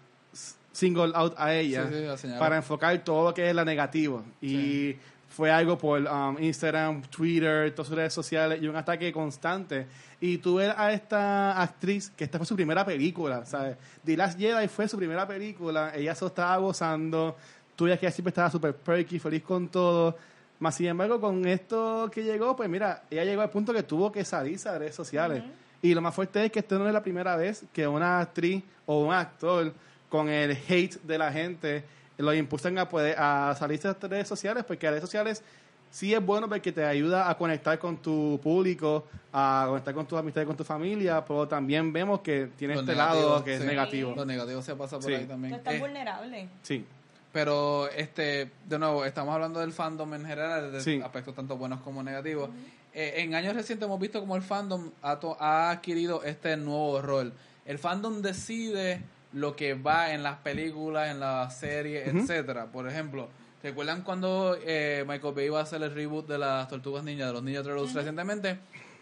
[0.71, 4.95] single out a ella Sí, sí, para enfocar todo lo que es la negativo y
[5.29, 9.87] fue algo por um, Instagram, Twitter, todas sus redes sociales y un ataque constante
[10.21, 13.77] y tú ves a esta actriz que esta fue su primera película, ¿sabes?
[14.03, 17.37] The Last Jedi fue su primera película, ella se estaba gozando,
[17.75, 20.17] tú que ella siempre estaba súper perky, feliz con todo,
[20.59, 24.11] más sin embargo, con esto que llegó, pues mira, ella llegó al punto que tuvo
[24.11, 25.41] que salirse a redes sociales.
[25.81, 28.61] Y lo más fuerte es que esto no es la primera vez que una actriz
[28.85, 29.71] o un actor
[30.09, 31.85] con el hate de la gente
[32.19, 35.43] lo impulsan a poder a salirse de las redes sociales, porque las redes sociales
[35.89, 40.19] sí es bueno porque te ayuda a conectar con tu público, a conectar con tus
[40.19, 43.62] amistades, con tu familia, pero también vemos que tiene Lo este negativo, lado que es
[43.65, 44.13] negativo.
[44.15, 45.13] Lo negativo se pasa por Sí.
[45.13, 45.53] ahí también.
[45.53, 46.49] Tú estás Eh, vulnerable.
[46.62, 46.86] Sí.
[47.32, 50.99] Pero, este, de nuevo, estamos hablando del fandom en general, de Sí.
[51.03, 52.49] aspectos tanto buenos como negativos.
[52.93, 57.01] Eh, en años recientes hemos visto como el fandom ha, to- ha adquirido este nuevo
[57.01, 57.32] rol.
[57.65, 59.01] El fandom decide
[59.33, 62.19] lo que va en las películas, en las series, Ujú.
[62.19, 62.65] etcétera.
[62.67, 63.27] Por ejemplo,
[63.61, 67.33] ¿recuerdan cuando eh, Michael Bay iba a hacer el reboot de las Tortugas Ninja, de
[67.33, 68.57] los Ninja Turtles recientemente?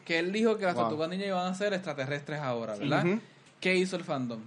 [0.05, 0.83] Que él dijo que las Wow.
[0.85, 3.05] Tortugas Ninja iban a ser extraterrestres ahora, ¿verdad?
[3.05, 3.19] Ujú.
[3.59, 4.39] ¿Qué hizo el fandom?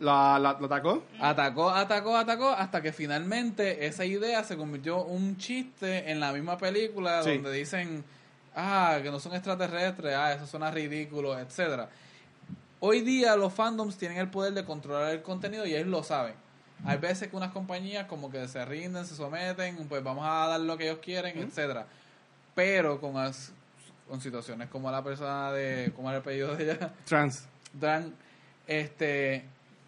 [0.00, 1.02] ¿La, la- ¿Lo atacó?
[1.20, 6.58] Atacó, atacó, atacó, hasta que finalmente esa idea se convirtió un chiste en la misma
[6.58, 7.34] película Sí.
[7.34, 8.04] donde dicen,
[8.56, 11.88] ah, que no son extraterrestres, ah, eso suena ridículo, etcétera.
[12.86, 16.34] Hoy día los fandoms tienen el poder de controlar el contenido y ellos lo saben.
[16.84, 20.60] Hay veces que unas compañías como que se rinden, se someten, pues vamos a dar
[20.60, 21.86] lo que ellos quieren, etcétera.
[22.54, 23.52] Pero con, as-
[24.06, 27.46] con situaciones como la persona de, como era el apellido de ella, Trans.
[27.72, 28.12] Dan,
[28.66, 29.44] este,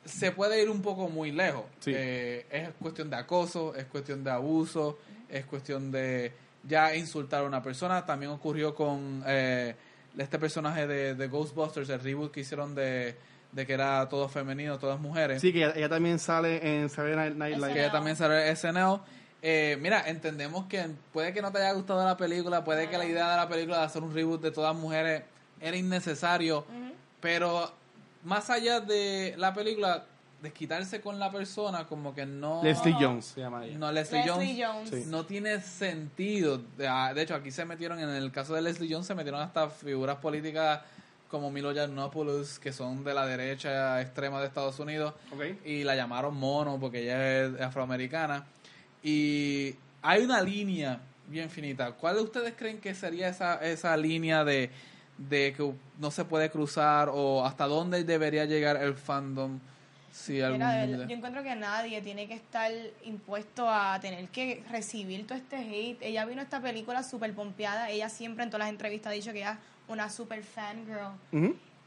[0.07, 1.65] se puede ir un poco muy lejos.
[1.81, 1.93] Sí.
[1.95, 6.33] Eh, es cuestión de acoso, es cuestión de abuso, es cuestión de
[6.65, 8.07] ya insultar a una persona.
[8.07, 9.77] También ocurrió con eh,
[10.19, 13.17] este personaje de, de Ghostbusters, el reboot que hicieron de,
[13.53, 15.41] de que era todo femenino, todas mujeres.
[15.41, 17.73] Sí, que ella, ella también sale en Saturday Night Live.
[17.73, 19.01] que ella también sale en SNL.
[19.43, 23.05] Eh, mira, entendemos que puede que no te haya gustado la película, puede que la
[23.05, 25.23] idea de la película de hacer un reboot de todas mujeres
[25.61, 26.65] era innecesario,
[27.21, 27.71] pero
[28.25, 30.05] más allá de la película,
[30.43, 32.63] desquitarse con la persona, como que no...
[32.63, 33.79] Leslie Jones se llama ella.
[33.79, 35.05] No, Leslie, Leslie Jones, Jones.
[35.05, 35.11] Sí.
[35.11, 36.59] no tiene sentido.
[36.77, 39.41] De, ah, de hecho, aquí se metieron, en el caso de Leslie Jones, se metieron
[39.41, 40.81] hasta figuras políticas
[41.29, 45.15] como Milo Yiannopoulos, que son de la derecha extrema de Estados Unidos,
[45.65, 48.47] y la llamaron mono porque ella es afroamericana.
[49.03, 51.93] Y hay una línea bien finita.
[51.93, 54.71] ¿Cuál de ustedes creen que sería esa, esa línea de,
[55.19, 59.59] de que no se puede cruzar o hasta dónde debería llegar el fandom?
[60.29, 62.73] Mira, yo encuentro que nadie tiene que estar
[63.05, 66.03] impuesto a tener que recibir todo este hate.
[66.03, 67.91] Ella vino a esta película súper pompeada.
[67.91, 71.13] Ella siempre en todas las entrevistas ha dicho que ella es una super fangirl.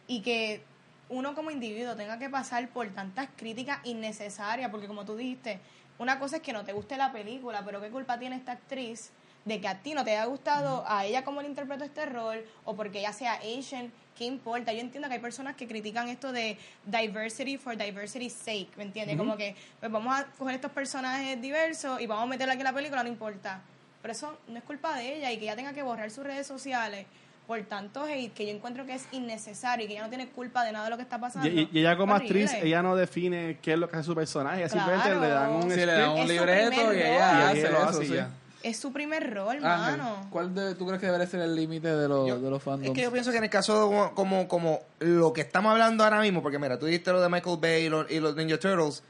[0.07, 0.61] Y que
[1.09, 4.69] uno como individuo tenga que pasar por tantas críticas innecesarias.
[4.69, 5.59] Porque como tú dijiste,
[5.97, 9.11] una cosa es que no te guste la película, pero ¿qué culpa tiene esta actriz
[9.49, 12.45] de que a ti no te haya gustado a ella cómo le interpretó este rol
[12.63, 13.91] o porque ella sea Asian?
[14.15, 14.71] ¿Qué importa?
[14.71, 19.17] Yo entiendo que hay personas que critican esto de diversity for diversity's sake, ¿me entiendes?
[19.17, 22.65] Como que pues vamos a coger estos personajes diversos y vamos a meterla aquí en
[22.65, 23.61] la película, no importa.
[24.01, 26.45] Pero eso no es culpa de ella y que ella tenga que borrar sus redes
[26.45, 27.05] sociales
[27.47, 30.63] por tanto hate que yo encuentro que es innecesario y que ella no tiene culpa
[30.63, 31.49] de nada de lo que está pasando.
[31.49, 32.43] Y, ella como Horrible.
[32.43, 34.59] actriz, ella no define qué es lo que hace su personaje.
[34.59, 37.57] Ella simplemente le dan un Sí, le dan un Es su libreto y ella y
[37.57, 38.13] hace lo hace y sí.
[38.13, 38.29] ya.
[38.63, 40.27] Es su primer rol, Ángel, mano.
[40.31, 42.63] ¿cuál de, tú crees que debería ser el límite de, los Yo- de los Es
[42.65, 42.93] fandoms?
[42.95, 46.03] que yo pienso que en el caso de como, como, como lo que estamos hablando
[46.03, 48.57] ahora mismo, porque mira, tú dijiste lo de Michael Bay y los, y los Ninja
[48.59, 49.01] Turtles,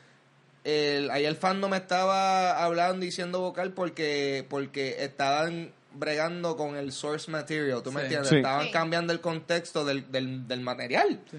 [0.64, 6.92] el, ahí el fandom estaba hablando y siendo vocal porque, porque estaban bregando con el
[6.92, 8.30] source material, ¿tú me entiendes?
[8.30, 8.36] Sí.
[8.38, 8.72] Estaban Sí.
[8.72, 11.20] cambiando el contexto del, del, del material.
[11.32, 11.38] Sí.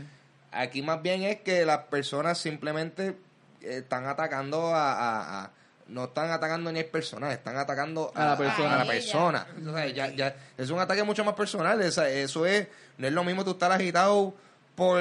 [0.53, 3.17] Aquí más bien es que las personas simplemente
[3.61, 5.51] eh, están atacando a, a- a-
[5.91, 8.75] no están atacando ni al personaje, están atacando A la persona.
[8.75, 9.47] a la A persona.
[9.69, 11.81] O sea, ya, ya, es un ataque mucho más personal.
[11.83, 14.35] Esa- eso es, no es lo mismo tú estar agitado
[14.75, 15.01] por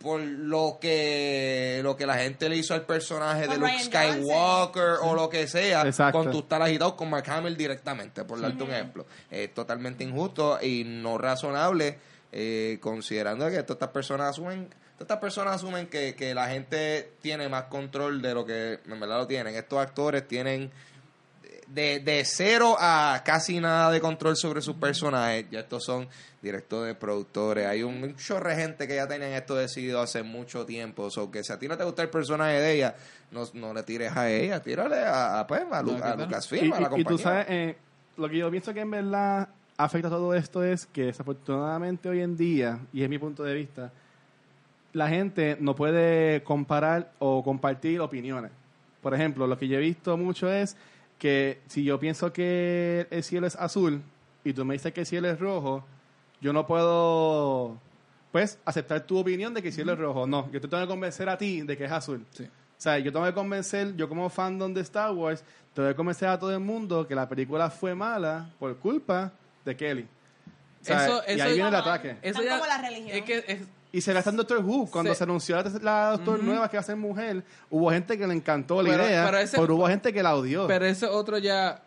[0.00, 4.94] por lo que lo que la gente le hizo al personaje de Luke Ryan Skywalker
[5.02, 6.18] o lo que sea Exacto.
[6.18, 10.58] con tú estar agitado con Mark Hamill directamente por darte un ejemplo es totalmente injusto
[10.60, 11.98] y no razonable
[12.32, 14.68] eh, considerando que todas estas personas asumen
[15.00, 19.18] estas personas asumen que, que la gente tiene más control de lo que en verdad
[19.18, 20.70] lo tienen estos actores tienen
[21.66, 25.46] de, de cero a casi nada de control sobre sus personajes.
[25.50, 26.06] Ya estos son
[26.42, 27.66] directores, productores.
[27.66, 31.10] Hay un, un chorro de gente que ya tenían esto decidido hace mucho tiempo.
[31.10, 32.94] So que si a ti no te gusta el personaje de ella,
[33.30, 36.26] no, no le tires a ella, tírale a, a, pues, a, Lu- a a la
[36.26, 37.04] y- y compañía.
[37.04, 37.76] tú sabes, eh,
[38.18, 42.20] lo que yo pienso que en verdad afecta a todo esto es que desafortunadamente hoy
[42.20, 43.90] en día, y es mi punto de vista,
[44.92, 48.50] la gente no puede comparar o compartir opiniones.
[49.00, 50.76] Por ejemplo, lo que yo he visto mucho es
[51.18, 54.02] que si yo pienso que el cielo es azul
[54.44, 55.84] y tú me dices que el cielo es rojo,
[56.40, 57.78] yo no puedo
[58.32, 60.26] pues aceptar tu opinión de que el cielo es rojo.
[60.26, 62.24] No, yo te tengo que convencer a ti de que es azul.
[62.30, 62.44] Sí.
[62.44, 66.28] O sea, yo tengo que convencer, yo como fandom de Star Wars, tengo que convencer
[66.28, 69.32] a todo el mundo que la película fue mala por culpa
[69.64, 70.02] de Kelly.
[70.80, 72.16] O sea, Eso- y eso- ahí viene el ataque.
[72.22, 73.10] Están como la religión.
[73.18, 73.60] Es que es,
[73.92, 74.88] Y se gasta en Doctor Who.
[74.90, 75.18] Cuando Sí.
[75.18, 78.34] se anunció la, la Doctor nueva que va a ser mujer, hubo gente que le
[78.34, 80.66] encantó la Pero- idea, pero ese- pero hubo gente que la odió.
[80.66, 81.82] Pero ese otro ya,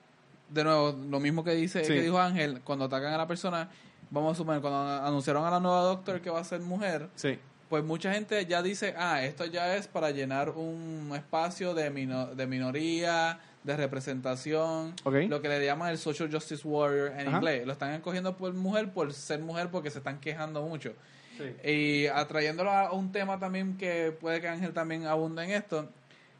[0.50, 1.94] de nuevo, lo mismo que dice Sí.
[1.94, 3.70] que dijo Ángel, cuando atacan a la persona,
[4.12, 7.40] vamos a suponer, cuando anunciaron a la nueva Doctor que va a ser mujer, sí.
[7.70, 12.28] pues mucha gente ya dice, ah, esto ya es para llenar un espacio de, mino-
[12.36, 15.16] de minoría, de representación, Ok.
[15.28, 17.38] lo que le llaman el social justice warrior en Ajá.
[17.38, 17.66] inglés.
[17.66, 20.94] Lo están escogiendo por mujer, por ser mujer, porque se están quejando mucho.
[21.38, 21.70] Sí.
[21.70, 25.90] Y atrayéndolo a un tema también que puede que Ángel también abunde en esto,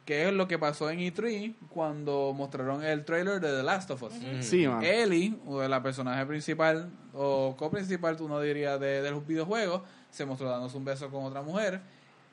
[0.04, 4.02] que es lo que pasó en E3 cuando mostraron el trailer de The Last of
[4.02, 4.14] Us.
[4.40, 4.82] Sí, man.
[4.84, 10.24] Ellie, o la personaje principal o coprincipal, tú no dirías, de, de los videojuegos, se
[10.24, 11.80] mostró dándose un beso con otra mujer.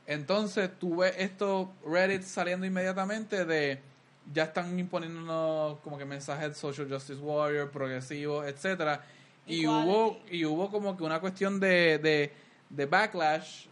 [0.06, 3.80] Entonces tuve esto Reddit saliendo inmediatamente de
[4.34, 9.02] ya están imponiéndonos como que mensajes de social justice warrior, progresivo, etcétera
[9.46, 12.32] y hubo y hubo como que una cuestión de, de,
[12.70, 13.66] de backlash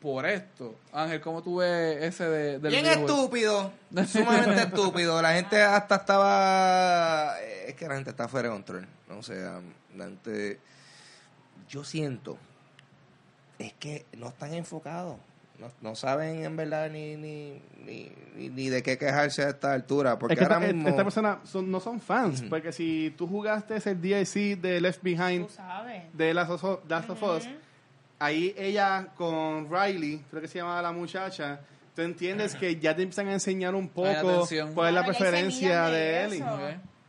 [0.00, 0.74] por esto.
[0.92, 3.08] Ángel, ¿cómo tú ves ese de, del Bien videojuego?
[3.16, 3.72] estúpido,
[4.06, 5.22] sumamente estúpido.
[5.22, 7.36] La gente hasta estaba.
[7.40, 8.86] eh, Es que la gente está fuera de control.
[9.16, 9.60] O sea,
[9.96, 10.60] la gente.
[11.68, 12.36] Yo siento.
[13.58, 15.16] Es que no están enfocados.
[15.58, 18.10] No, no saben en verdad ni, ni, ni,
[18.48, 20.18] ni, de qué quejarse a esta altura.
[20.18, 20.88] Porque Es que esta, ahora mismo.
[20.88, 25.46] esta persona son- no son fans, porque si tú jugaste ese DLC de Left Behind
[25.46, 26.02] Tú sabes.
[26.12, 27.48] de Last of, Last of Us,
[28.18, 31.60] ahí ella con Riley, creo que se llamaba la muchacha,
[31.94, 36.24] tú entiendes que ya te empiezan a enseñar un poco cuál es la preferencia de,
[36.24, 36.44] Ellie.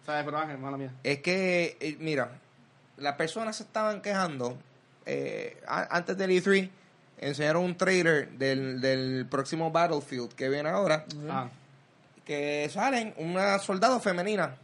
[0.05, 0.23] ¿Sabes?
[0.23, 0.91] Pero Ángel, mala mía.
[1.03, 2.29] Es que, eh, mira,
[2.97, 4.57] las personas se estaban quejando
[5.05, 6.69] eh, antes del E3.
[7.17, 11.05] Enseñaron un trailer del, del próximo Battlefield que viene ahora.
[11.29, 11.49] Ah,
[12.25, 14.55] Que salen una soldado femenina.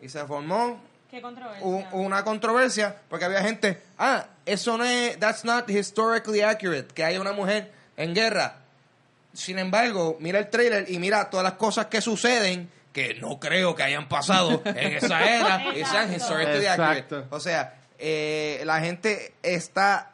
[0.00, 0.80] Y se formó
[1.12, 1.64] Qué controversia.
[1.64, 3.80] un- una controversia porque había gente.
[3.98, 5.18] Ah, eso no es.
[5.20, 6.88] That's not historically accurate.
[6.94, 8.56] Que haya una mujer en guerra.
[9.34, 13.74] Sin embargo, mira el trailer y mira todas las cosas que suceden que no creo
[13.74, 16.16] que hayan pasado en esa era y sean Exacto.
[16.16, 16.98] historically accurate.
[17.00, 17.26] Exacto.
[17.36, 20.12] O sea, eh, la gente está.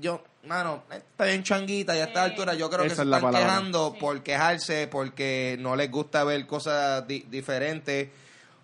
[0.00, 3.30] Yo, mano, está bien changuita y a esta altura yo creo que se es están
[3.32, 4.00] quejando Sí.
[4.00, 8.08] por quejarse, porque no les gusta ver cosas di- diferentes.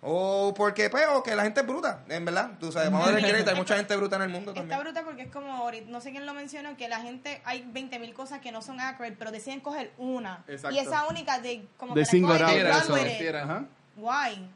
[0.07, 2.51] O porque, pues, o que la gente es bruta, en verdad.
[2.59, 4.79] Tú sabes, vamos a ver crédito, hay mucha gente bruta en el mundo Está también.
[4.81, 8.13] bruta porque es como, ahorita- no sé quién lo mencionó, que la gente, hay 20.000
[8.13, 10.43] cosas que no son accurate, pero deciden coger una.
[10.47, 10.75] Exacto.
[10.75, 13.67] Y esa única de como De que la single y out.
[13.97, 14.47] Why?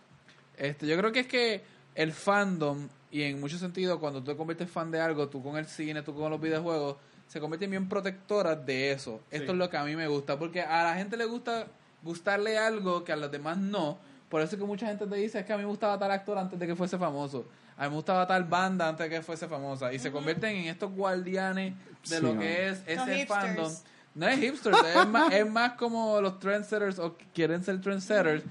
[0.57, 1.63] Este, yo creo que es que
[1.95, 5.57] el fandom, y en muchos sentidos, cuando tú te conviertes fan de algo, tú con
[5.57, 9.21] el cine, tú con los videojuegos, se convierten bien protectoras de eso.
[9.31, 9.51] Esto Sí.
[9.53, 11.67] es lo que a mí me gusta, porque a la gente le gusta
[12.03, 13.97] gustarle algo que a los demás no.
[14.29, 16.11] Por eso es que mucha gente te dice, es que a mí me gustaba tal
[16.11, 17.45] actor antes de que fuese famoso.
[17.77, 19.91] A mí me gustaba tal banda antes de que fuese famosa.
[19.91, 21.73] Y se convierten en estos guardianes
[22.09, 23.71] de Sí, lo que es ese fandom.
[24.15, 28.43] No es hipsters, es, más, es más como los trendsetters o quieren ser trendsetters.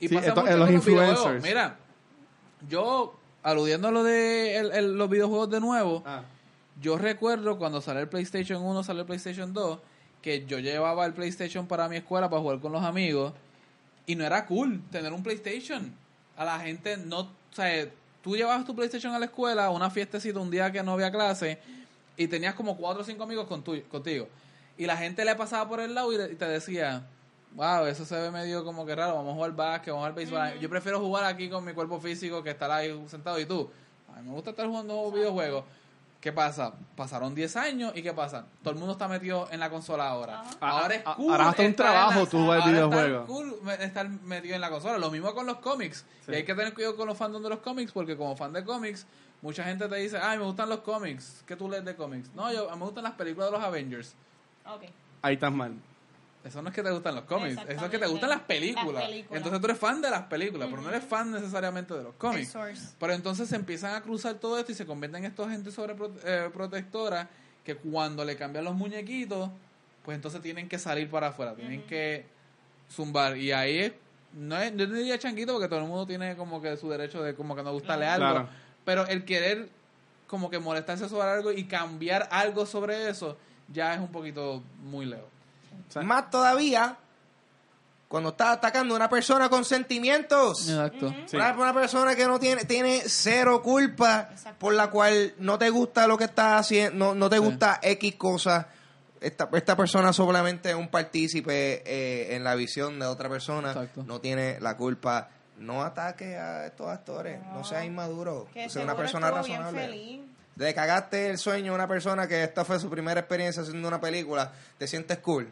[0.00, 1.16] Y Sí, pasa esto- mucho eh, los con los videojuegos.
[1.18, 1.44] influencers.
[1.44, 1.76] Mira,
[2.68, 6.22] yo, aludiendo a lo de el- el- los videojuegos de nuevo, Ah.
[6.80, 9.78] yo recuerdo cuando salió el PlayStation 1, salió el PlayStation 2,
[10.20, 13.32] que yo llevaba el PlayStation para mi escuela para jugar con los amigos
[14.06, 15.94] y no era cool tener un PlayStation.
[16.36, 17.86] A la gente no, o sea,
[18.22, 21.10] tú llevabas tu PlayStation a la escuela, a una fiestecita un día que no había
[21.10, 21.58] clase,
[22.16, 24.28] y tenías como cuatro o cinco amigos con tu- contigo.
[24.78, 27.02] Y la gente le pasaba por el lado y, le- y te decía,
[27.54, 30.14] wow, eso se ve medio como que raro, vamos a jugar básquet, vamos a jugar
[30.14, 30.60] béisbol.
[30.60, 33.38] Yo prefiero jugar aquí con mi cuerpo físico que estar ahí sentado.
[33.38, 33.70] Y tú,
[34.14, 35.64] a mí me gusta estar jugando videojuegos.
[36.22, 36.72] ¿Qué pasa?
[36.96, 38.46] Pasaron 10 años y ¿qué pasa?
[38.62, 40.44] Todo el mundo está metido en la consola ahora.
[40.60, 41.32] Ahora es Ah, cool.
[41.32, 43.26] ahora hasta un trabajo la- tú ahora está videojuegos.
[43.26, 44.98] cool me- estar metido en la consola.
[44.98, 46.06] Lo mismo con los cómics.
[46.24, 46.30] Sí.
[46.30, 48.64] Y hay que tener cuidado con los fandoms de los cómics porque como fan de
[48.64, 49.04] cómics,
[49.42, 51.42] mucha gente te dice, ay, me gustan los cómics.
[51.44, 52.30] ¿Qué tú lees de cómics?
[52.36, 54.14] No, yo me gustan las películas de los Avengers.
[54.64, 54.82] Ok.
[55.22, 55.74] Ahí estás mal.
[56.44, 58.94] Eso no es que te gustan los cómics, eso es que te gustan las películas.
[58.94, 59.36] Las películas.
[59.36, 62.56] Entonces tú eres fan de las películas, pero no eres fan necesariamente de los cómics.
[62.98, 67.28] Pero entonces se empiezan a cruzar todo esto y se convierten en estos gente sobreprotectora
[67.64, 69.50] que cuando le cambian los muñequitos,
[70.04, 72.26] pues entonces tienen que salir para afuera, tienen que
[72.90, 73.36] zumbar.
[73.36, 73.92] Y ahí es,
[74.32, 77.22] no es, yo no diría changuito porque todo el mundo tiene como que su derecho
[77.22, 78.30] de como que no gustarle algo.
[78.30, 78.48] Claro.
[78.84, 79.68] Pero el querer
[80.26, 83.36] como que molestarse sobre algo y cambiar algo sobre eso,
[83.68, 85.28] ya es un poquito muy lejos.
[85.94, 86.96] O Más todavía
[88.08, 90.68] cuando estás atacando a una persona con sentimientos.
[90.68, 91.14] Exacto.
[91.26, 91.36] Sí.
[91.36, 94.58] Una, una persona que no tiene tiene cero culpa Exacto.
[94.58, 97.42] por la cual no te gusta lo que estás haciendo, no, no te Sí.
[97.42, 98.68] gusta X cosa.
[99.20, 103.68] Esta, esta persona solamente es un partícipe eh, en la visión de otra persona.
[103.70, 104.02] Exacto.
[104.04, 105.28] No tiene la culpa.
[105.58, 107.38] No ataque a estos actores.
[107.52, 108.48] No, seas inmaduro.
[108.52, 110.20] Que Sea una persona razonable.
[110.56, 114.00] Le cagaste el sueño a una persona que esta fue su primera experiencia haciendo una
[114.00, 114.52] película.
[114.76, 115.48] ¿Te sientes cool?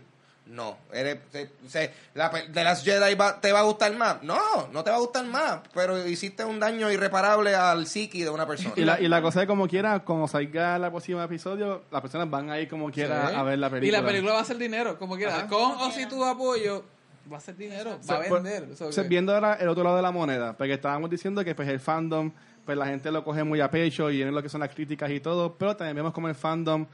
[0.51, 0.77] No.
[0.93, 4.23] Eres, te- se- la, de las Jedi va- te va a gustar más.
[4.23, 4.39] No,
[4.73, 5.61] no te va a gustar más.
[5.73, 8.75] Pero hiciste un daño irreparable al psiqui de una persona.
[8.77, 12.29] Y la, y la cosa es como quiera, cuando salga el próximo episodio, las personas
[12.29, 13.35] van a ir como quiera Sí.
[13.37, 13.99] a ver la película.
[13.99, 15.37] Y la película va a ser dinero, como quiera.
[15.37, 15.47] Ajá.
[15.47, 16.85] Con o sin tu apoyo,
[17.33, 18.69] va a ser dinero, O sea, va a vender.
[18.81, 21.69] O sea, viendo ahora el otro lado de la moneda, porque estábamos diciendo que pues
[21.69, 22.33] el fandom,
[22.67, 25.11] pues la gente lo coge muy a pecho y vienen lo que son las críticas
[25.13, 26.87] y todo, pero también vemos como el fandom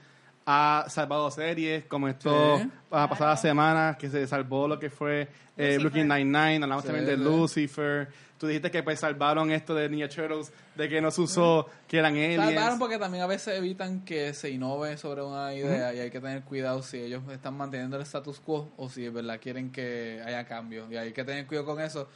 [0.47, 2.71] ha salvado series, como esto Sí.
[2.91, 5.77] las pasadas semanas, que se salvó lo que fue eh.
[5.81, 7.23] Brooklyn Nine-Nine, hablamos Sí, también de sí.
[7.23, 11.67] Lucifer, tú dijiste que pues salvaron esto de Ninja Turtles, de que no se usó,
[11.89, 12.45] que eran aliens.
[12.45, 16.21] Salvaron porque también a veces evitan que se innove sobre una idea y hay que
[16.21, 20.23] tener cuidado si ellos están manteniendo el status quo o si de verdad quieren que
[20.25, 20.87] haya cambio.
[20.91, 22.09] Y hay que tener cuidado con eso.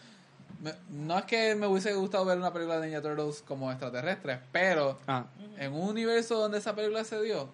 [0.61, 4.39] Me- no es que me hubiese gustado ver una película de Ninja Turtles como extraterrestres,
[4.53, 5.25] pero Ah,
[5.59, 7.49] en un universo donde esa película se dio,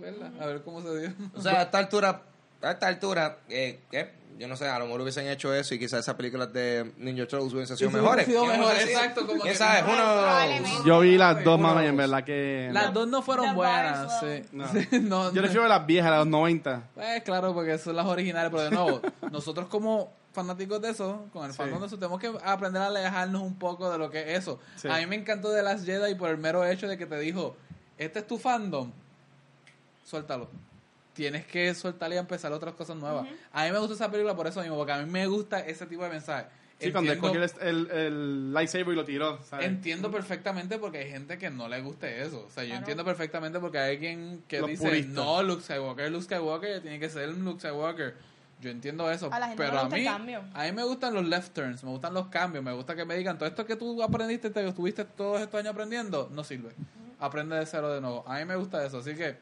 [0.00, 1.12] verla, a ver cómo se dio.
[1.34, 2.22] O sea, a esta altura,
[2.62, 4.26] a esta altura, eh, ¿qué?
[4.38, 7.26] Yo no sé, a lo mejor hubiesen hecho eso y quizás esas películas de Ninja
[7.26, 8.26] Turtles hubiesen sido mejores.
[8.26, 9.82] sido mejores, exacto, como ¿Quién que- sabe?
[9.90, 10.84] Uno...
[10.84, 12.68] Yo vi las dos, manos y en verdad que...
[12.70, 14.42] Las dos no fueron The buenas, sí.
[14.52, 14.68] No.
[14.72, 15.40] Sí, no, Yo no.
[15.42, 16.82] refiero a las viejas, a los 90.
[16.94, 19.00] Pues claro, porque son las originales, pero de nuevo,
[19.32, 21.56] nosotros como fanáticos de eso, con el Sí.
[21.56, 24.60] fandom de eso, tenemos que aprender a alejarnos un poco de lo que es eso.
[24.76, 24.86] Sí.
[24.88, 27.56] A mí me encantó de las Jedi por el mero hecho de que te dijo,
[27.96, 28.92] este es tu fandom,
[30.06, 30.48] suéltalo.
[31.12, 33.26] Tienes que soltarle y empezar otras cosas nuevas.
[33.52, 35.86] A mí me gusta esa película por eso mismo, porque a mí me gusta ese
[35.86, 36.46] tipo de mensaje.
[36.78, 39.64] Sí, cuando escogió el, el, el lightsaber y lo tiró, ¿sabes?
[39.66, 42.44] Entiendo perfectamente porque hay gente que no le guste eso.
[42.46, 42.80] O sea, yo Claro.
[42.80, 45.14] entiendo perfectamente porque hay alguien que Los dice, puristas.
[45.14, 48.14] no, Luke Skywalker, Luke Skywalker, tiene que ser Luke Skywalker.
[48.60, 50.42] Yo entiendo eso, A la gente no pero le a gusta el mí, cambio.
[50.52, 53.16] a mí me gustan los left turns, me gustan los cambios, me gusta que me
[53.16, 56.70] digan, todo esto que tú aprendiste, te estuviste todos estos años aprendiendo, no sirve.
[57.18, 58.22] Aprende de cero de nuevo.
[58.26, 59.38] A mí me gusta eso, así que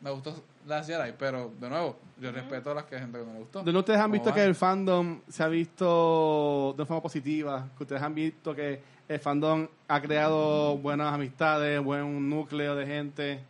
[0.00, 3.24] me gustó las Jedi, pero de nuevo, yo respeto a las que hay gente que
[3.24, 3.62] no le gustó.
[3.62, 4.34] ¿Dónde ustedes han visto van.
[4.36, 7.68] que el fandom se ha visto de forma positiva?
[7.76, 13.40] Que ustedes han visto que el fandom ha creado buenas amistades, buen núcleo de gente.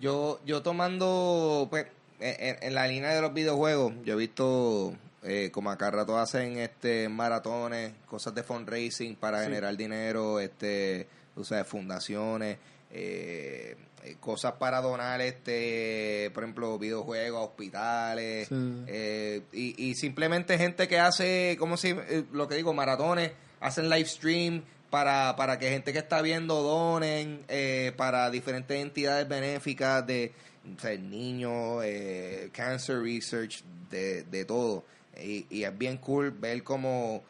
[0.00, 1.86] Yo, yo tomando, pues,
[2.20, 6.58] en, en la línea de los videojuegos, yo he visto eh, como acá rato hacen
[6.58, 9.44] este maratones, cosas de fundraising para Sí.
[9.44, 12.58] generar dinero, este, o sea, fundaciones,
[12.90, 13.76] eh,
[14.20, 18.54] cosas para donar, este, por ejemplo, videojuegos, hospitales, Sí.
[18.86, 23.88] eh, y, y simplemente gente que hace, como si, eh, lo que digo, maratones, hacen
[23.88, 30.06] live stream para, para que gente que está viendo donen eh, para diferentes entidades benéficas
[30.06, 30.32] de
[30.76, 34.84] o sea, niños, eh, cancer research, de, de todo.
[35.22, 37.22] Y, y es bien cool ver como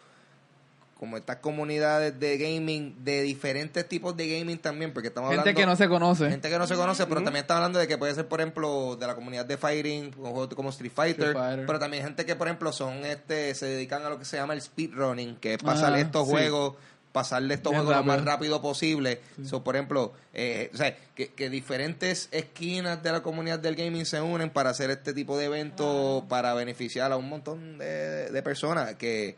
[0.98, 5.60] como estas comunidades de gaming, de diferentes tipos de gaming también, porque estamos Gente hablando...
[5.60, 6.30] que no se conoce.
[6.30, 8.96] Gente que no se conoce, pero también está hablando de que puede ser, por ejemplo,
[8.96, 11.66] de la comunidad de fighting, un juego como Street Fighter, Street Fighter.
[11.66, 14.54] pero también gente que, por ejemplo, son este se dedican a lo que se llama
[14.54, 16.30] el speedrunning, que es pasar Ah, estos sí.
[16.32, 16.74] juegos,
[17.12, 18.60] pasarle estos Bien juegos lo más rápido.
[18.62, 19.20] posible.
[19.44, 24.04] So, por ejemplo, eh, o sea, que, que diferentes esquinas de la comunidad del gaming
[24.06, 28.42] se unen para hacer este tipo de eventos para beneficiar a un montón de, de
[28.42, 29.36] personas que,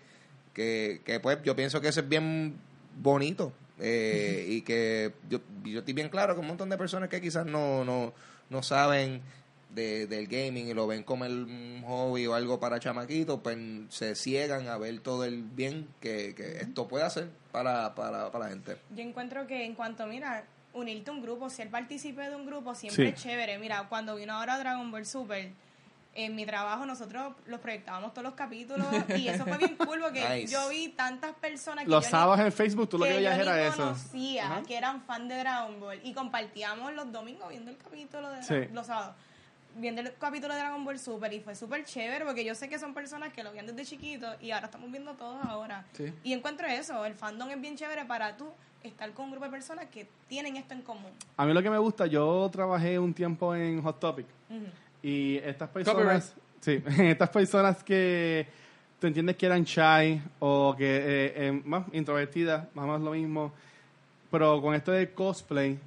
[0.57, 2.57] que, que, pues yo pienso que eso es bien
[2.99, 7.21] bonito eh, y que yo, yo estoy bien claro que un montón de personas que
[7.21, 8.15] quizás no, no,
[8.49, 9.21] no saben
[9.75, 13.59] de, del gaming y lo ven como el, un hobby o algo para chamaquitos, pues
[13.91, 18.47] se ciegan a ver todo el bien que, que esto puede hacer para, para, para
[18.47, 18.79] la gente.
[18.97, 22.75] Yo encuentro que en cuanto, mira, unirte a un grupo, ser partícipe de un grupo
[22.75, 23.13] siempre Sí.
[23.15, 23.59] es chévere.
[23.59, 25.51] Mira, cuando vino ahora Dragon Ball Super,
[26.19, 28.87] en mi trabajo nosotros los proyectábamos todos los capítulos
[29.17, 30.53] y eso fue bien cool porque Nice.
[30.53, 33.17] yo vi tantas personas que Los yo ni- sábados en Facebook, tú lo que que
[33.19, 33.77] veías era eso.
[33.77, 34.63] conocía, Ajá.
[34.63, 38.55] que eran fan de Dragon Ball y compartíamos los domingos viendo el capítulo de Sí.
[38.73, 39.15] los sábados
[39.79, 42.79] viendo el capítulo de Dragon Ball Super y fue súper chévere porque yo sé que
[42.79, 46.15] son personas que lo veían desde chiquito y ahora estamos viendo todos ahora Sí.
[46.25, 48.49] y encuentro eso, el fandom es bien chévere para tú
[48.83, 51.69] estar con un grupo de personas que tienen esto en común A mí lo que
[51.69, 54.65] me gusta, yo trabajé un tiempo en Hot Topic Ujú.
[55.07, 55.95] Y estas Copyright.
[55.95, 58.45] personas, sí, estas personas que
[58.99, 63.11] tú entiendes que eran shy o que eh, eh, más introvertidas, más o menos lo
[63.13, 63.53] mismo,
[64.33, 65.79] pero con esto del cosplay,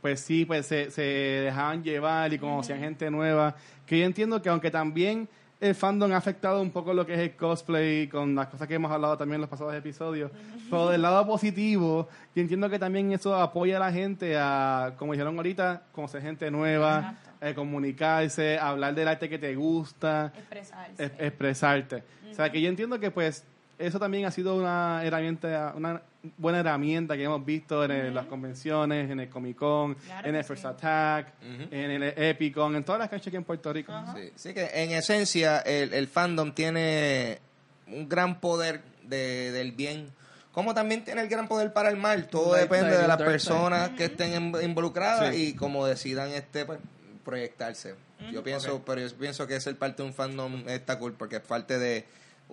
[0.00, 3.54] pues sí, pues se, se dejaban llevar y conocían gente nueva,
[3.84, 5.28] que yo entiendo que aunque también
[5.62, 8.74] el fandom ha afectado un poco lo que es el cosplay con las cosas que
[8.74, 10.30] hemos hablado también en los pasados episodios,
[10.68, 15.12] pero del lado positivo, yo entiendo que también eso apoya a la gente a, como
[15.12, 21.04] dijeron ahorita, conocer gente nueva, eh, comunicarse, hablar del arte que te gusta, expresarse.
[21.04, 22.02] es- expresarte.
[22.30, 23.44] O sea, que yo entiendo que pues
[23.78, 26.02] eso también ha sido una herramienta, una
[26.36, 30.36] buena herramienta que hemos visto en el- las convenciones, en el Comic Con, Claro en
[30.36, 30.68] el First sí.
[30.68, 31.32] Attack,
[31.70, 33.92] en el Epicon, en todas las canchas aquí en Puerto Rico.
[34.14, 37.40] Sí, sí que en esencia el, el fandom tiene
[37.88, 40.10] un gran poder de, del bien,
[40.52, 42.28] como también tiene el gran poder para el mal.
[42.28, 45.48] Todo Light depende de las personas que estén in- involucradas Sí.
[45.48, 46.78] y como decidan este pues,
[47.24, 47.94] proyectarse.
[48.32, 51.42] Yo pienso, pero yo pienso que ser parte de un fandom está cool porque es
[51.42, 52.04] parte de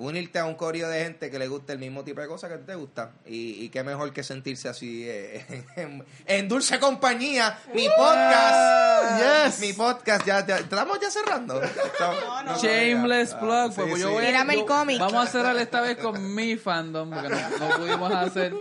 [0.01, 2.57] unirte a un corillo de gente que le gusta el mismo tipo de cosas que
[2.59, 7.87] te gusta y, y qué mejor que sentirse así eh, en, en dulce compañía mi
[7.97, 9.59] podcast Yes.
[9.59, 11.59] mi podcast ya, ya- estamos ya cerrando
[11.99, 12.57] No, no.
[12.57, 13.39] Shameless ya.
[13.39, 14.07] plug, Sí, pues sí.
[14.07, 14.99] voy el cómic.
[14.99, 18.53] Vamos a cerrar esta vez con mi fandom, porque no, no pudimos hacer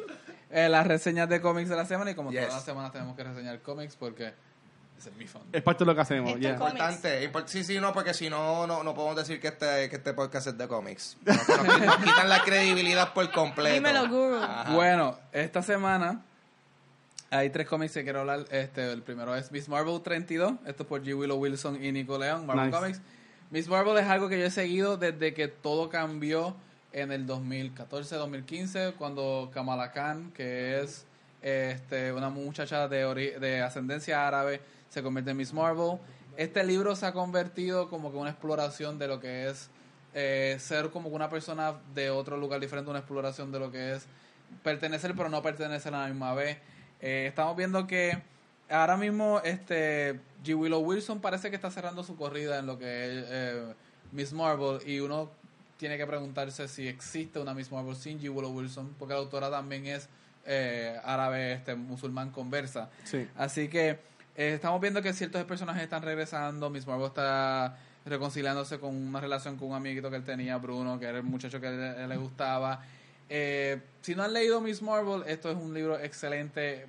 [0.50, 2.40] eh, las reseñas de cómics de la semana y como Yes.
[2.42, 4.32] todas las semanas tenemos que reseñar cómics porque
[4.98, 5.26] ese es mi.
[5.52, 6.28] Es parte de lo que hacemos.
[6.30, 6.50] Esto yeah.
[6.50, 9.88] es importante import- sí sí no porque si no no no podemos decir que este
[9.88, 14.08] que este podcast es de cómics nos, nos- nos quitan la credibilidad por completo Dímelo,
[14.08, 14.36] guru.
[14.42, 14.74] Ajá.
[14.74, 16.22] Bueno, esta semana
[17.30, 18.46] hay tres cómics que quiero hablar.
[18.50, 20.52] Este, el primero es Miss Marvel 32.
[20.66, 21.14] Esto es por G.
[21.16, 22.78] Willow Wilson y Nico León, Marvel Nice.
[22.78, 23.00] Comics.
[23.50, 26.56] Miss Marvel es algo que yo he seguido desde que todo cambió
[26.92, 31.06] en el 2014-2015, cuando Kamala Khan, que es
[31.42, 35.98] este, una muchacha de, de ascendencia árabe, se convierte en Miss Marvel.
[36.36, 39.70] Este libro se ha convertido como que una exploración de lo que es
[40.14, 44.06] eh, ser como una persona de otro lugar diferente, una exploración de lo que es
[44.62, 46.58] pertenecer pero no pertenecer a la misma vez.
[47.00, 48.22] Eh, estamos viendo que
[48.70, 50.56] ahora mismo este G.
[50.56, 53.74] Willow Wilson parece que está cerrando su corrida en lo que es eh,
[54.12, 55.30] Miss Marvel y uno
[55.76, 58.34] tiene que preguntarse si existe una Miss Marvel sin G.
[58.34, 60.08] Willow Wilson porque la autora también es
[60.44, 62.90] eh, árabe, este musulmán conversa.
[63.04, 63.28] Sí.
[63.36, 63.98] Así que
[64.36, 66.70] eh, estamos viendo que ciertos personajes están regresando.
[66.70, 71.06] Miss Marvel está reconciliándose con una relación con un amiguito que él tenía, Bruno, que
[71.06, 72.82] era el muchacho que le, le gustaba.
[73.30, 76.86] Eh, si no han leído Miss Marvel, esto es un libro excelente.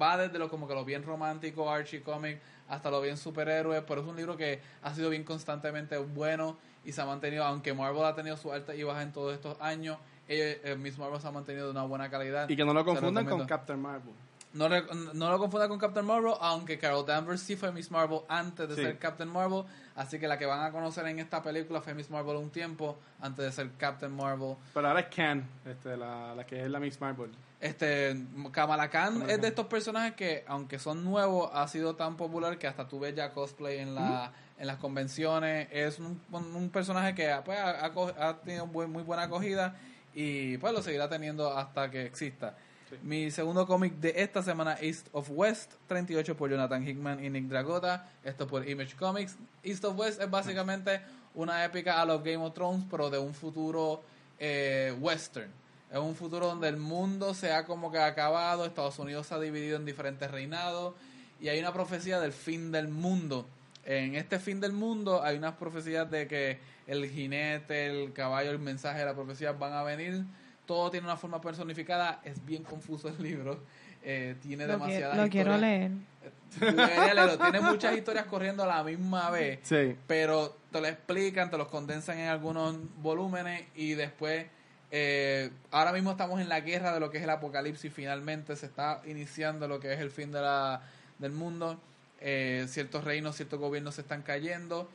[0.00, 4.00] Va, desde lo como que lo bien romántico, Archie comic, hasta lo bien superhéroe, pero
[4.00, 8.04] es un libro que ha sido bien constantemente bueno y se ha mantenido, aunque Marvel
[8.04, 9.98] ha tenido su alta y baja en todos estos años,
[10.28, 12.48] eh, eh, Miss Marvel se ha mantenido de una buena calidad.
[12.48, 13.46] Y que no lo confundan con.
[13.46, 14.12] Captain Marvel.
[14.52, 18.66] No, no lo confunda con Captain Marvel, aunque Carol Danvers sí fue Miss Marvel antes
[18.70, 18.82] de Sí.
[18.82, 19.64] ser Captain Marvel.
[19.94, 22.96] Así que la que van a conocer en esta película fue Miss Marvel un tiempo
[23.20, 24.56] antes de ser Captain Marvel.
[24.72, 27.32] Pero ahora es Can, este, la, la que es la Miss Marvel.
[27.60, 28.16] Este,
[28.50, 29.40] Kamala Khan Kamala es Khan.
[29.42, 33.14] de estos personajes que, aunque son nuevos, ha sido tan popular que hasta tú ves
[33.14, 35.68] ya cosplay en, la, en las convenciones.
[35.70, 37.84] Es un, un personaje que pues, ha,
[38.28, 39.76] ha tenido muy buena acogida
[40.16, 42.56] y pues lo seguirá teniendo hasta que exista.
[43.02, 47.44] Mi segundo cómic de esta semana, East of West, 38 por Jonathan Hickman y Nick
[47.48, 48.08] Dragota.
[48.24, 49.36] Esto por Image Comics.
[49.62, 51.02] East of West es básicamente
[51.34, 54.00] una épica a los Game of Thrones, pero de un futuro
[54.38, 55.50] eh, western.
[55.92, 59.38] Es un futuro donde el mundo se ha como que acabado, Estados Unidos se ha
[59.38, 60.94] dividido en diferentes reinados
[61.42, 63.46] y hay una profecía del fin del mundo.
[63.86, 68.58] En este fin del mundo hay unas profecías de que el jinete, el caballo, el
[68.58, 70.24] mensaje de la profecía van a venir.
[70.66, 72.20] Todo tiene una forma personificada.
[72.24, 73.60] Es bien confuso el libro.
[74.02, 75.60] Eh, tiene demasiadas lo quiero historias.
[75.60, 77.38] leer.
[77.38, 79.96] Tiene muchas historias corriendo a la misma vez Sí.
[80.06, 84.46] pero te lo explican, te los condensan en algunos volúmenes y después
[84.92, 87.92] Eh, ahora mismo estamos en la guerra de lo que es el apocalipsis.
[87.92, 90.80] Finalmente se está iniciando lo que es el fin de la,
[91.18, 91.80] del mundo.
[92.20, 94.88] Eh, ciertos reinos, ciertos gobiernos se están cayendo.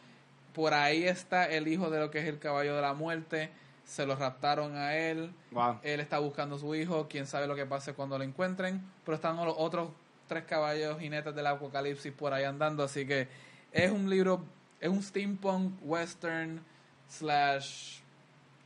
[0.54, 3.50] Por ahí está el hijo de lo que es el caballo de la muerte.
[3.86, 5.32] Se lo raptaron a él.
[5.52, 5.80] Wow.
[5.84, 7.08] Él está buscando a su hijo.
[7.10, 8.82] Quién sabe lo que pase cuando lo encuentren.
[9.06, 9.90] Pero están los otros
[10.28, 12.84] tres caballos jinetes del apocalipsis por ahí andando.
[12.84, 13.28] Así que
[13.72, 14.44] es un libro,
[14.80, 16.62] es un steampunk western
[17.10, 18.00] slash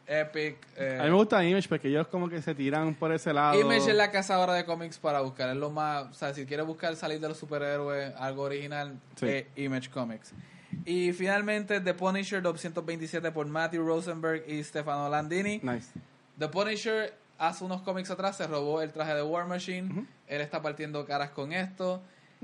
[0.08, 0.58] epic.
[0.78, 3.60] eh, A mí me gusta Image porque ellos como que se tiran por ese lado.
[3.60, 5.50] Image es la cazadora de cómics para buscar.
[5.50, 6.06] Es lo más.
[6.10, 9.26] O sea, si quieres buscar salir de los superhéroes, algo original, Sí.
[9.28, 10.34] eh, Image Comics.
[10.86, 15.60] Y finalmente, The Punisher 227 por Matthew Rosenberg y Stefano Landini.
[15.64, 15.92] Nice.
[16.38, 20.06] The Punisher hace unos cómics atrás se robó el traje de War Machine.
[20.28, 22.02] Él está partiendo caras con esto.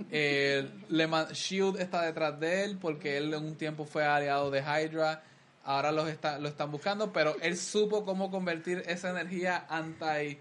[0.09, 4.49] Eh, le man- Shield está detrás de él porque él en un tiempo fue aliado
[4.49, 5.21] de Hydra.
[5.63, 10.39] Ahora los está, lo están buscando, pero él supo cómo convertir esa energía anti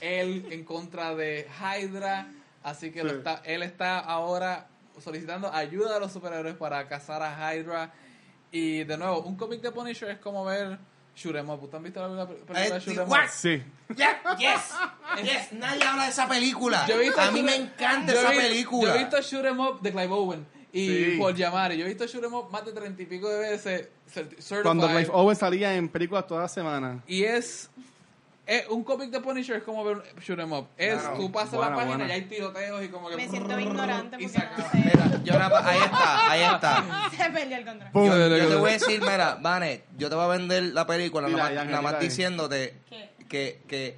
[0.00, 2.26] él en contra de Hydra.
[2.62, 3.16] Así que lo Sí.
[3.18, 4.66] está, él está ahora
[5.00, 7.92] solicitando ayuda a los superhéroes para cazar a Hydra.
[8.50, 10.78] Y de nuevo, un cómic de Punisher es como ver
[11.14, 11.62] Shoot 'em Up.
[11.62, 13.16] ¿Ustedes han visto la película Eh, de Shoot 'em Up?
[13.30, 13.62] Sí.
[13.96, 14.72] Yeah, yes,
[15.22, 15.52] yes.
[15.52, 16.84] Nadie habla de esa película.
[16.88, 18.88] Yo he visto a mí me encanta yo esa vi- película.
[18.90, 21.16] Yo he visto Shoot 'em Up de Clive Owen y Sí.
[21.18, 21.76] Paul Giamatti.
[21.76, 23.88] Yo he visto Shoot 'em Up más de treinta y pico de veces.
[24.12, 24.62] Certified.
[24.62, 27.02] Cuando Clive Owen salía en películas toda la semana.
[27.06, 27.68] Y es,
[28.46, 30.68] es un cómic de Punisher es como ver Shoot 'em Up.
[30.78, 31.16] Es, Claro.
[31.18, 32.08] tú pasas Buena, la página buena.
[32.08, 33.16] y hay tiroteos y como que...
[33.16, 34.78] Me siento ignorante porque no sé.
[34.84, 37.10] Mira, yo nada- ahí está, ahí está.
[37.24, 37.90] Se perdió el control.
[38.06, 41.28] Yo, yo te voy a decir, mira, Vane, yo te voy a vender la película
[41.28, 43.10] Mira, nada más, nada diciéndote ¿Qué?
[43.28, 43.96] que, que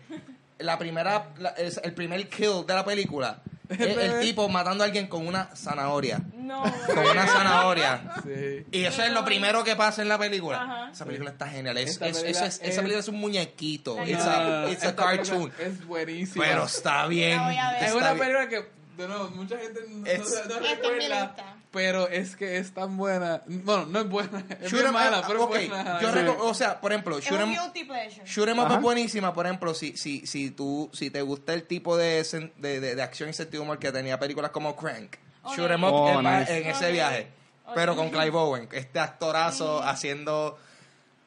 [0.59, 4.87] la primera, la- el, el primer kill de la película es el tipo matando a
[4.89, 6.21] alguien con una zanahoria.
[6.51, 6.62] No.
[6.94, 8.14] Con una zanahoria.
[8.24, 8.66] Sí.
[8.72, 10.62] Y eso es lo primero que pasa en la película.
[10.62, 10.90] Ajá.
[10.90, 11.76] Esa película está genial.
[11.78, 13.96] Es, Esta es- película eso es- esa es- película es un muñequito.
[13.96, 14.03] No.
[14.03, 15.53] a, it's a cartoon.
[15.59, 16.44] Es buenísima.
[16.44, 17.36] Pero está bien.
[17.38, 17.82] La voy a ver.
[17.84, 21.36] es una película que, de nuevo, mucha gente no, Es- no- es recuerda.
[21.72, 23.42] Pero es que es tan buena.
[23.46, 24.44] Bueno, no es buena.
[24.61, 26.01] Es 'em mala, up, pero ok, es buena.
[26.01, 26.18] yo Sí.
[26.40, 28.74] o sea, por ejemplo, Es Shoot 'em- 'em up Ajá.
[28.74, 32.24] es buenísima, por ejemplo, si, si, si tú, si te gusta el tipo de,
[32.57, 35.14] de, de, de acción y sentido humor que tenía películas como Crank.
[35.55, 36.59] Shoot 'em up Oh, nice.
[36.59, 37.28] en ese viaje,
[37.74, 40.59] pero con Clive Owen, este actorazo haciendo,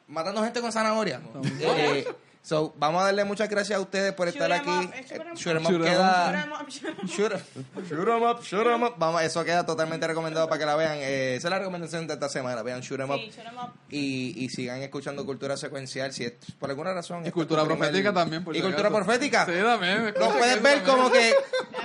[0.08, 1.20] matando gente con zanahoria.
[1.60, 2.06] Eh,
[2.44, 4.70] so, vamos a darle muchas gracias a ustedes por estar aquí.
[5.00, 5.82] es shoot 'em up.
[5.82, 6.46] Queda...
[7.06, 7.42] Shoot 'em
[8.42, 8.80] shoot 'em.
[8.98, 10.98] Vamos, eso queda totalmente recomendado para que la vean.
[11.00, 12.62] Eh, esa es la recomendación de esta semana.
[12.62, 13.70] Vean Shoot 'em up Sí, shoot 'em up.
[13.90, 18.12] y, y sigan escuchando cultura secuencial si es, por alguna razón Y cultura primer- profética
[18.12, 18.44] también.
[18.44, 20.14] Por y cultura profética Sí, también.
[20.18, 20.84] lo puedes ver también.
[20.84, 21.34] como que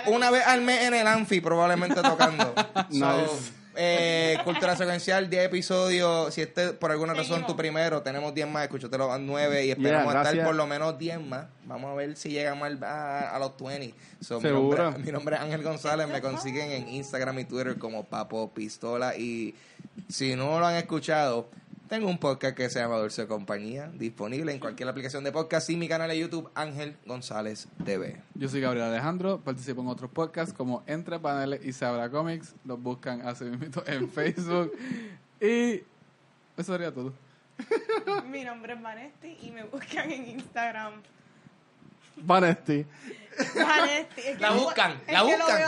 [0.08, 2.54] una vez al mes en el Anfi probablemente tocando
[2.90, 3.54] Nice.
[3.82, 6.34] Eh, cultura secuencial 10 episodios.
[6.34, 8.64] Si este por alguna razón tu primero tenemos 10 más.
[8.64, 11.46] Escúchatelo a 9 y esperamos Yeah, estar por lo menos 10 más.
[11.64, 14.84] Vamos a ver si llegamos al- a, a los 20 So, mi, Seguro.
[14.84, 16.10] nombre, mi nombre es Ángel González.
[16.10, 19.16] Me consiguen en Instagram y Twitter como Papo Pistola.
[19.16, 19.56] Y
[20.10, 21.50] si no lo han escuchado
[21.90, 25.76] tengo un podcast que se llama Dulce Compañía, disponible en cualquier aplicación de podcast y
[25.76, 28.22] mi canal de YouTube, Ángel González TV.
[28.36, 32.54] Yo soy Gabriel Alejandro, participo en otros podcasts como Entre Paneles y Sabra Comics.
[32.64, 34.72] Los buscan así mismo en Facebook.
[35.42, 35.82] Y
[36.56, 37.12] eso sería todo.
[38.30, 40.94] Mi nombre es Vanesti y me buscan en Instagram.
[42.18, 42.86] Vanesti.
[43.40, 45.62] Es La buscan, la buscan.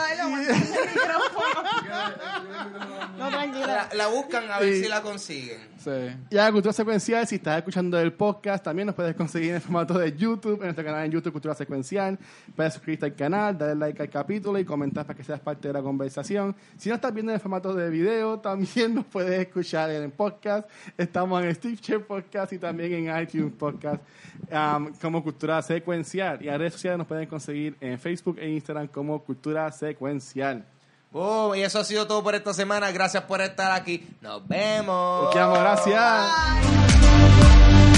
[3.18, 3.66] No, tranquila.
[3.66, 4.82] La, la buscan a ver Sí.
[4.82, 5.58] si la consiguen.
[5.78, 5.90] Sí.
[6.30, 9.60] Y a Cultura Secuencial, si estás escuchando el podcast, también nos puedes conseguir en el
[9.60, 12.18] formato de YouTube, en nuestro canal en YouTube Cultura Secuencial.
[12.54, 15.74] Puedes suscribirte al canal, darle like al capítulo y comentar para que seas parte de
[15.74, 16.54] la conversación.
[16.78, 20.10] Si no estás viendo en el formato de video, también nos puedes escuchar en el
[20.10, 20.68] podcast.
[20.96, 24.02] Estamos en Steve Chair Podcast y también en iTunes Podcast
[24.50, 26.42] um, como Cultura Secuencial.
[26.42, 30.64] Y a redes sociales nos pueden conseguir en Facebook e Instagram como Cultura Secuencial.
[31.12, 32.90] Oh, y eso ha sido todo por esta semana.
[32.90, 34.08] Gracias por estar aquí.
[34.20, 35.30] Nos vemos.
[35.30, 36.26] Te amo, gracias.
[36.62, 37.91] Bye.